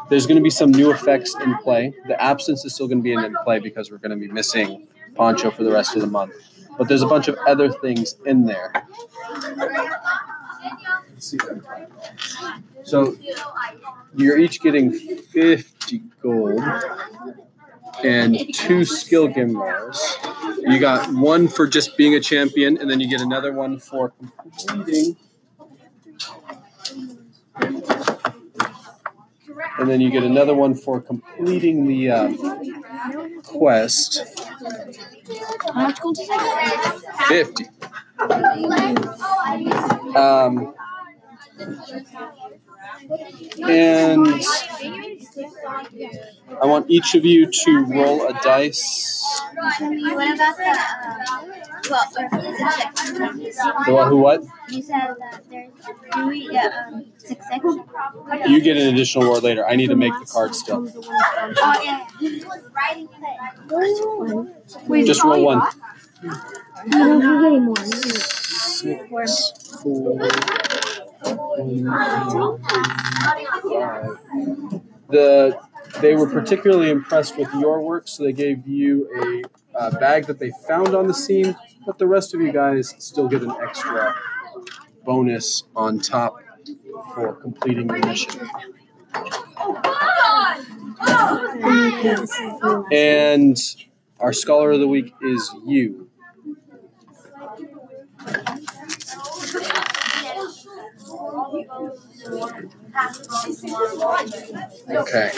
there's 0.10 0.26
going 0.26 0.38
to 0.38 0.44
be 0.44 0.50
some 0.50 0.72
new 0.72 0.92
effects 0.92 1.36
in 1.36 1.58
play. 1.58 1.94
The 2.08 2.22
absence 2.22 2.66
is 2.66 2.74
still 2.74 2.88
going 2.88 3.00
to 3.00 3.04
be 3.04 3.14
in, 3.14 3.36
play 3.44 3.60
because 3.60 3.92
we're 3.92 3.98
going 3.98 4.12
to 4.12 4.28
be 4.28 4.32
missing 4.32 4.88
Poncho 5.16 5.52
for 5.52 5.64
the 5.64 5.72
rest 5.72 5.96
of 5.96 6.02
the 6.02 6.08
month. 6.08 6.34
But 6.78 6.88
there's 6.88 7.02
a 7.02 7.08
bunch 7.08 7.28
of 7.28 7.38
other 7.48 7.72
things 7.72 8.16
in 8.26 8.46
there. 8.46 8.74
So 12.84 13.16
you're 14.16 14.38
each 14.38 14.62
getting 14.62 14.92
50 14.92 16.02
gold 16.22 16.62
and 18.04 18.54
two 18.54 18.86
skill 18.86 19.28
gimbars. 19.28 20.00
You 20.60 20.80
got 20.80 21.12
one 21.14 21.48
for 21.48 21.68
just 21.68 21.98
being 21.98 22.16
a 22.16 22.20
champion, 22.20 22.78
and 22.78 22.90
then 22.90 23.00
you 23.00 23.10
get 23.10 23.22
another 23.22 23.54
one 23.54 23.80
for 23.80 24.14
completing. 24.68 25.16
And 29.78 29.90
then 29.90 30.00
you 30.02 30.10
get 30.10 30.24
another 30.24 30.56
one 30.56 30.74
for 30.76 31.02
completing 31.02 31.86
the 31.88 32.10
uh, 32.10 32.34
quest. 33.44 34.24
50. 37.28 37.66
Um, 40.16 40.74
and 43.68 44.28
I 46.62 46.66
want 46.66 46.90
each 46.90 47.16
of 47.16 47.26
you 47.26 47.50
to 47.52 47.86
roll 47.86 48.28
a 48.28 48.34
dice. 48.42 49.42
What 49.56 50.34
about 50.34 50.58
the, 53.86 53.94
one 53.94 54.10
who 54.10 54.18
what? 54.18 54.44
you 54.70 54.82
said 54.82 55.16
that 55.20 55.44
there's, 55.50 55.72
do 56.14 56.28
we 56.28 56.50
get, 56.50 56.72
success? 57.18 57.62
You 58.48 58.62
get 58.62 58.78
an 58.78 58.94
additional 58.94 59.26
roll 59.26 59.40
later. 59.40 59.68
I 59.68 59.76
need 59.76 59.88
to 59.88 59.96
make 59.96 60.14
the 60.20 60.26
card 60.26 60.56
still. 60.56 60.88
Oh, 63.72 64.50
Just 65.06 65.24
roll 65.24 65.44
one. 65.44 65.62
You 66.22 66.32
don't 66.92 67.22
have 67.22 67.46
any 67.46 67.60
more. 67.60 67.76
Six, 67.86 69.82
four. 69.82 70.30
The 75.10 75.60
they 76.02 76.16
were 76.16 76.28
particularly 76.28 76.90
impressed 76.90 77.38
with 77.38 77.48
your 77.54 77.82
work, 77.82 78.08
so 78.08 78.24
they 78.24 78.34
gave 78.34 78.68
you 78.68 79.44
a, 79.76 79.78
uh 79.78 80.00
bag 80.00 80.26
that 80.26 80.40
they 80.40 80.52
found 80.68 80.96
on 80.96 81.08
the 81.08 81.14
scene. 81.14 81.56
But 81.86 81.98
the 82.00 82.08
rest 82.08 82.34
of 82.34 82.42
you 82.42 82.52
guys 82.52 82.96
still 83.00 83.28
get 83.28 83.44
an 83.44 83.52
extra 83.62 84.16
bonus 85.04 85.64
on 85.76 86.00
top 86.00 86.38
for 87.14 87.34
completing 87.34 87.88
the 87.88 88.00
mission. 88.00 88.50
And 92.92 93.58
our 94.20 94.34
scholar 94.34 94.72
of 94.72 94.80
the 94.80 94.88
week 94.88 95.14
is 95.22 95.52
you. 95.66 96.10
Okay. 104.90 105.32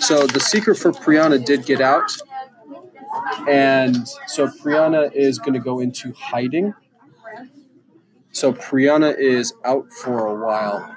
So 0.00 0.26
the 0.26 0.40
secret 0.40 0.76
for 0.76 0.92
Priyana 0.92 1.44
did 1.44 1.64
get 1.66 1.80
out. 1.80 2.10
And 3.48 4.06
so 4.26 4.48
Priyana 4.48 5.12
is 5.12 5.38
going 5.38 5.54
to 5.54 5.60
go 5.60 5.80
into 5.80 6.12
hiding. 6.12 6.74
So 8.32 8.52
Priyana 8.52 9.16
is 9.16 9.54
out 9.64 9.92
for 9.92 10.26
a 10.26 10.34
while. 10.44 10.94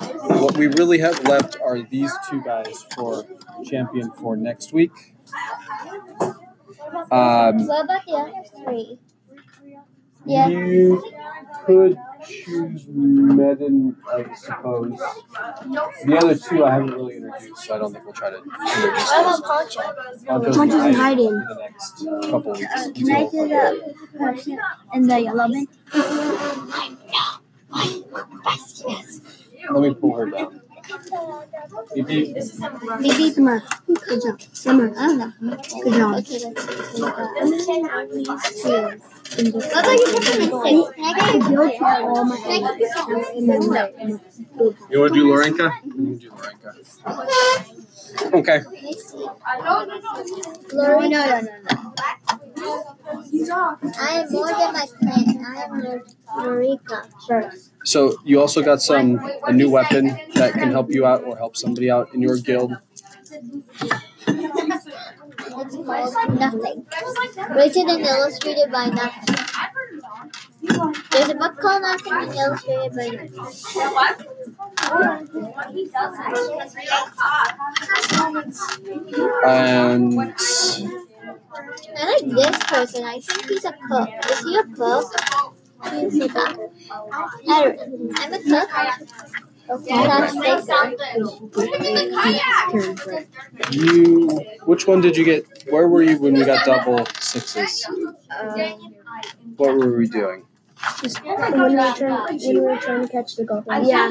What 0.00 0.56
we 0.56 0.66
really 0.66 0.98
have 0.98 1.22
left 1.24 1.56
are 1.62 1.82
these 1.82 2.12
two 2.28 2.42
guys 2.42 2.86
for 2.94 3.24
champion 3.64 4.10
for 4.12 4.36
next 4.36 4.72
week. 4.72 4.92
Um, 7.10 7.66
What 7.66 7.84
about 7.84 8.04
the 8.06 8.12
other 8.12 8.64
three? 8.64 8.98
Yeah. 10.26 10.48
You 10.48 11.02
could 11.64 11.96
choose 12.26 12.86
Medin, 12.86 13.96
I 14.12 14.34
suppose. 14.34 14.98
The 16.04 16.16
other 16.18 16.36
two 16.36 16.64
I 16.64 16.72
haven't 16.74 16.90
really 16.94 17.16
introduced, 17.16 17.64
so 17.64 17.74
I 17.74 17.78
don't 17.78 17.92
think 17.92 18.04
we'll 18.04 18.12
try 18.14 18.30
to 18.30 18.36
introduce 18.36 18.58
What 18.60 19.24
those. 19.24 19.38
about 19.40 19.44
Poncho? 19.44 19.80
Poncho's 20.26 20.56
Poncho's 20.56 20.82
in 20.82 20.88
in 20.88 20.94
hiding. 20.94 21.28
for 21.48 21.54
the 21.54 21.60
next 21.60 22.30
couple 22.30 22.52
weeks. 22.52 22.64
Uh, 22.74 22.90
can 22.94 23.10
I 23.10 23.22
do 23.30 23.48
the 23.48 24.18
person 24.18 24.58
in 24.94 25.06
the 25.06 25.20
yellow 25.20 25.48
bin? 25.48 25.66
Let 29.72 29.82
me 29.82 29.94
pull 29.94 30.16
her 30.16 30.26
down. 30.30 30.60
Maybe 31.94 32.34
Maybe 33.00 33.30
Summer. 33.30 33.62
Good 33.86 34.20
job. 34.22 34.40
Summer. 34.52 34.92
I 34.96 35.06
don't 35.06 35.18
know. 35.18 35.32
Good 35.84 35.94
job. 35.94 36.14
Okay, 36.18 36.38
let's 36.44 36.62
see. 36.64 37.02
Uh, 38.64 38.96
What 39.40 39.72
about 39.72 39.98
you 40.00 40.06
put 40.10 40.24
them 40.24 40.40
in 40.42 40.50
six? 40.50 40.94
Can 40.96 41.04
I 41.04 41.06
I 41.06 41.12
get 41.14 41.30
could 41.30 41.42
go 41.42 41.62
to 41.68 41.70
Can 41.70 41.84
I 41.84 42.02
all 42.02 42.24
my 42.24 42.36
get 42.36 42.90
accounts 42.90 43.28
in 43.34 43.46
my 43.46 43.56
life. 43.56 43.94
you 44.90 45.00
want 45.00 45.14
to 45.14 45.20
do 45.20 45.24
Lorenka? 45.30 45.66
You 45.84 45.92
can 45.92 46.18
do 46.18 46.30
Lorenka. 46.30 46.70
Okay. 48.32 48.60
Lori? 50.72 51.08
No, 51.08 51.10
no, 51.26 51.40
no, 51.40 51.52
no. 51.72 51.94
I 53.98 54.20
am 54.20 54.32
more 54.32 54.46
than 54.48 54.72
my 54.72 54.86
clan. 54.98 55.44
I 55.46 55.62
am 55.64 56.02
Marika 56.38 57.08
first. 57.26 57.70
So 57.84 58.14
you 58.24 58.40
also 58.40 58.62
got 58.62 58.82
some 58.82 59.18
a 59.44 59.52
new 59.52 59.70
weapon 59.70 60.18
that 60.34 60.52
can 60.54 60.70
help 60.70 60.90
you 60.90 61.06
out 61.06 61.24
or 61.24 61.36
help 61.36 61.56
somebody 61.56 61.90
out 61.90 62.12
in 62.14 62.22
your 62.22 62.36
guild. 62.36 62.76
It's 65.62 65.76
called 65.76 66.38
Nothing. 66.38 66.86
Written 67.54 67.90
and 67.90 68.00
illustrated 68.00 68.70
by 68.70 68.86
Nothing. 68.86 69.34
There's 71.10 71.28
a 71.30 71.34
book 71.34 71.58
called 71.58 71.82
Nothing 71.82 72.12
and 72.12 72.34
illustrated 72.34 72.92
by 72.94 73.08
Nothing. 73.08 74.30
And 79.46 80.20
I 81.96 82.04
like 82.06 82.26
this 82.26 82.58
person. 82.64 83.04
I 83.04 83.20
think 83.20 83.48
he's 83.48 83.64
a 83.64 83.72
cook. 83.88 84.08
Is 84.30 84.40
he 84.40 84.56
a 84.56 84.64
cook? 84.64 85.04
He's 85.90 86.20
a 86.20 86.28
cook. 86.28 86.72
I'm 87.48 88.32
a 88.32 88.38
cook. 88.38 88.68
That's 89.70 90.34
you, 93.70 94.40
which 94.64 94.86
one 94.88 95.00
did 95.00 95.16
you 95.16 95.24
get? 95.24 95.44
Where 95.70 95.86
were 95.86 96.02
you 96.02 96.18
when 96.18 96.34
we 96.34 96.44
got 96.44 96.66
double 96.66 97.06
sixes? 97.20 97.86
Uh, 98.28 98.72
what 99.56 99.74
were 99.76 99.96
we 99.96 100.08
doing? 100.08 100.44
When 101.00 101.70
we 101.70 101.76
were 101.76 101.92
trying, 101.94 102.38
when 102.38 102.54
we 102.54 102.60
were 102.60 102.76
trying 102.78 103.02
to 103.02 103.08
catch 103.08 103.36
the 103.36 103.44
golf. 103.44 103.64
ball. 103.64 103.86
Yeah. 103.86 104.10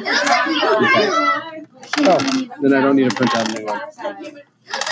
Oh, 2.00 2.20
then 2.62 2.74
I 2.74 2.82
don't 2.82 2.96
need 2.96 3.10
to 3.10 3.16
print 3.16 3.36
out 3.36 3.50
a 3.50 3.60
new 3.60 3.66
one. 3.66 3.82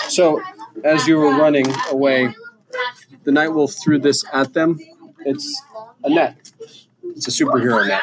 So, 0.09 0.41
as 0.83 1.07
you 1.07 1.17
were 1.17 1.37
running 1.37 1.67
away, 1.89 2.33
the 3.23 3.31
night 3.31 3.49
wolf 3.49 3.75
threw 3.83 3.99
this 3.99 4.23
at 4.33 4.53
them. 4.53 4.79
It's 5.25 5.61
a 6.03 6.09
net. 6.09 6.51
It's 7.15 7.27
a 7.27 7.31
superhero 7.31 7.87
net, 7.87 8.01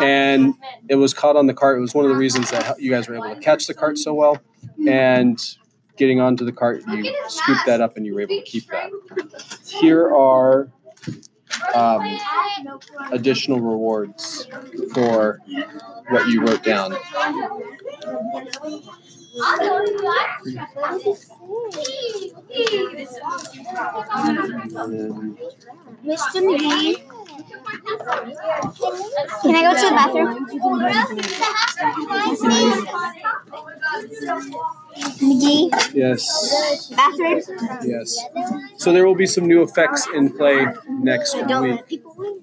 and 0.00 0.54
it 0.88 0.94
was 0.94 1.12
caught 1.12 1.36
on 1.36 1.46
the 1.46 1.54
cart. 1.54 1.78
It 1.78 1.80
was 1.80 1.94
one 1.94 2.04
of 2.04 2.10
the 2.10 2.16
reasons 2.16 2.50
that 2.50 2.80
you 2.80 2.90
guys 2.90 3.08
were 3.08 3.14
able 3.14 3.34
to 3.34 3.40
catch 3.40 3.66
the 3.66 3.74
cart 3.74 3.98
so 3.98 4.14
well. 4.14 4.38
And 4.88 5.38
getting 5.96 6.20
onto 6.20 6.44
the 6.44 6.52
cart, 6.52 6.82
you 6.88 7.14
scooped 7.28 7.66
that 7.66 7.80
up 7.80 7.96
and 7.96 8.06
you 8.06 8.14
were 8.14 8.22
able 8.22 8.36
to 8.36 8.42
keep 8.42 8.66
that. 8.68 8.90
Here 9.66 10.14
are 10.14 10.70
um, 11.74 12.18
additional 13.12 13.60
rewards 13.60 14.48
for 14.94 15.40
what 16.08 16.28
you 16.28 16.42
wrote 16.42 16.62
down. 16.62 16.94
Mr. 26.04 26.40
McGee. 26.46 26.96
Can 29.42 29.54
I 29.54 29.62
go 29.62 29.74
to 29.74 29.86
the 29.86 29.94
bathroom? 29.94 30.46
McGee, 35.20 35.94
yes, 35.94 36.90
bathroom. 36.94 37.40
yes. 37.84 38.18
So 38.78 38.92
there 38.92 39.06
will 39.06 39.14
be 39.14 39.26
some 39.26 39.46
new 39.46 39.62
effects 39.62 40.06
in 40.14 40.32
play 40.32 40.66
next 40.88 41.34
Don't 41.46 41.62
week. 41.62 41.76
let 41.76 41.88
people 41.88 42.14
win. 42.18 42.40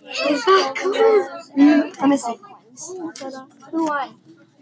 Let 2.00 2.10
me 2.10 2.18
see. 2.18 2.36
Who 3.72 3.86
won? 3.86 4.16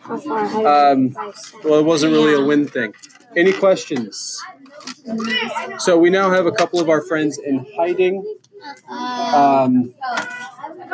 Um, 0.06 1.16
well, 1.64 1.80
it 1.80 1.86
wasn't 1.86 2.14
really 2.14 2.34
a 2.34 2.42
win 2.46 2.68
thing. 2.68 2.94
Any 3.36 3.54
questions? 3.54 4.40
So 5.80 5.98
we 5.98 6.10
now 6.10 6.32
have 6.32 6.46
a 6.46 6.52
couple 6.52 6.80
of 6.80 6.90
our 6.90 7.02
friends 7.02 7.40
in 7.40 7.66
hiding. 7.78 8.26
Um, 8.90 9.94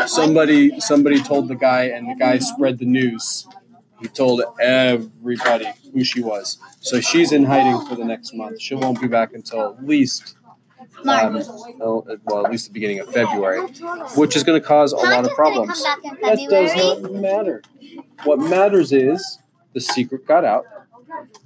somebody 0.08 0.80
somebody 0.80 1.22
told 1.22 1.48
the 1.50 1.56
guy, 1.56 1.86
and 1.86 2.10
the 2.10 2.16
guy 2.16 2.40
spread 2.40 2.80
the 2.80 2.86
news 2.86 3.48
He 4.02 4.08
told 4.10 4.44
everybody 4.62 5.68
who 5.94 6.04
she 6.06 6.22
was. 6.22 6.60
So 6.82 7.02
she's 7.02 7.34
in 7.34 7.46
hiding 7.46 7.86
for 7.88 7.96
the 7.96 8.06
next 8.06 8.34
month. 8.36 8.62
She 8.62 8.76
won't 8.76 9.02
be 9.02 9.08
back 9.08 9.34
until 9.34 9.76
at 9.78 9.86
least, 9.86 10.37
um, 11.06 11.42
oh, 11.82 12.06
well, 12.26 12.46
at 12.46 12.52
least 12.52 12.68
the 12.68 12.74
beginning 12.74 13.00
of 13.00 13.12
February, 13.12 13.62
which 14.16 14.36
is 14.36 14.44
going 14.44 14.60
to 14.60 14.66
cause 14.66 14.94
a 14.94 14.98
lot 14.98 15.26
of 15.26 15.32
problems. 15.32 15.84
Come 15.84 16.02
back 16.04 16.14
in 16.14 16.22
That 16.22 16.50
does 16.50 16.76
not 17.04 17.12
matter. 17.14 17.62
What 18.24 18.40
matters 18.40 18.92
is 18.92 19.40
the 19.74 19.82
secret 19.82 20.26
got 20.26 20.44
out, 20.44 20.66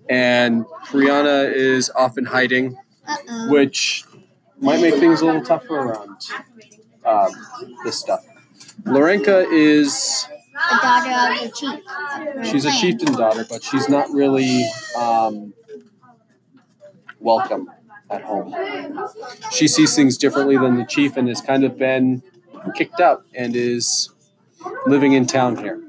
and 0.09 0.65
Priyana 0.87 1.51
is 1.53 1.89
off 1.91 2.17
in 2.17 2.25
hiding, 2.25 2.77
Uh-oh. 3.07 3.51
which 3.51 4.05
might 4.59 4.81
make 4.81 4.95
things 4.95 5.21
a 5.21 5.25
little 5.25 5.43
tougher 5.43 5.75
around 5.75 6.17
um, 7.05 7.31
this 7.83 7.99
stuff. 7.99 8.25
Lorenka 8.83 9.45
is 9.51 10.27
The 10.53 10.79
daughter 10.81 11.33
of 11.33 11.51
the 11.51 12.35
chief. 12.39 12.47
she's 12.51 12.65
a 12.65 12.71
chieftain 12.71 13.13
daughter, 13.13 13.45
but 13.49 13.63
she's 13.63 13.89
not 13.89 14.09
really 14.11 14.65
um, 14.97 15.53
welcome 17.19 17.69
at 18.11 18.21
home. 18.21 18.53
She 19.51 19.67
sees 19.67 19.95
things 19.95 20.17
differently 20.17 20.57
than 20.57 20.77
the 20.77 20.85
chief 20.85 21.17
and 21.17 21.27
has 21.27 21.41
kind 21.41 21.63
of 21.63 21.77
been 21.77 22.21
kicked 22.75 22.99
out 22.99 23.25
and 23.33 23.55
is 23.55 24.09
living 24.85 25.13
in 25.13 25.25
town 25.25 25.57
here. 25.57 25.81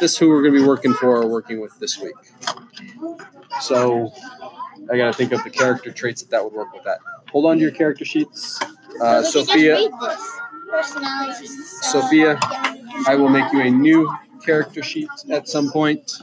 This 0.00 0.16
who 0.16 0.28
we're 0.28 0.42
going 0.42 0.54
to 0.54 0.60
be 0.60 0.66
working 0.66 0.94
for 0.94 1.22
or 1.22 1.26
working 1.26 1.60
with 1.60 1.78
this 1.78 1.98
week. 1.98 2.14
So 3.60 4.12
I 4.90 4.96
got 4.96 5.06
to 5.06 5.12
think 5.12 5.32
of 5.32 5.42
the 5.44 5.50
character 5.50 5.90
traits 5.90 6.22
that 6.22 6.30
that 6.30 6.44
would 6.44 6.52
work 6.52 6.72
with 6.72 6.84
that. 6.84 6.98
Hold 7.30 7.46
on 7.46 7.56
to 7.56 7.62
your 7.62 7.72
character 7.72 8.04
sheets. 8.04 8.60
Uh, 9.02 9.22
Sophia, 9.22 9.74
read 9.74 9.90
this. 10.00 10.30
Personality. 10.70 11.46
Sophia, 11.46 12.38
I 13.06 13.16
will 13.16 13.28
make 13.28 13.52
you 13.52 13.60
a 13.60 13.70
new 13.70 14.10
character 14.44 14.82
sheet 14.82 15.08
at 15.30 15.48
some 15.48 15.70
point. 15.70 16.22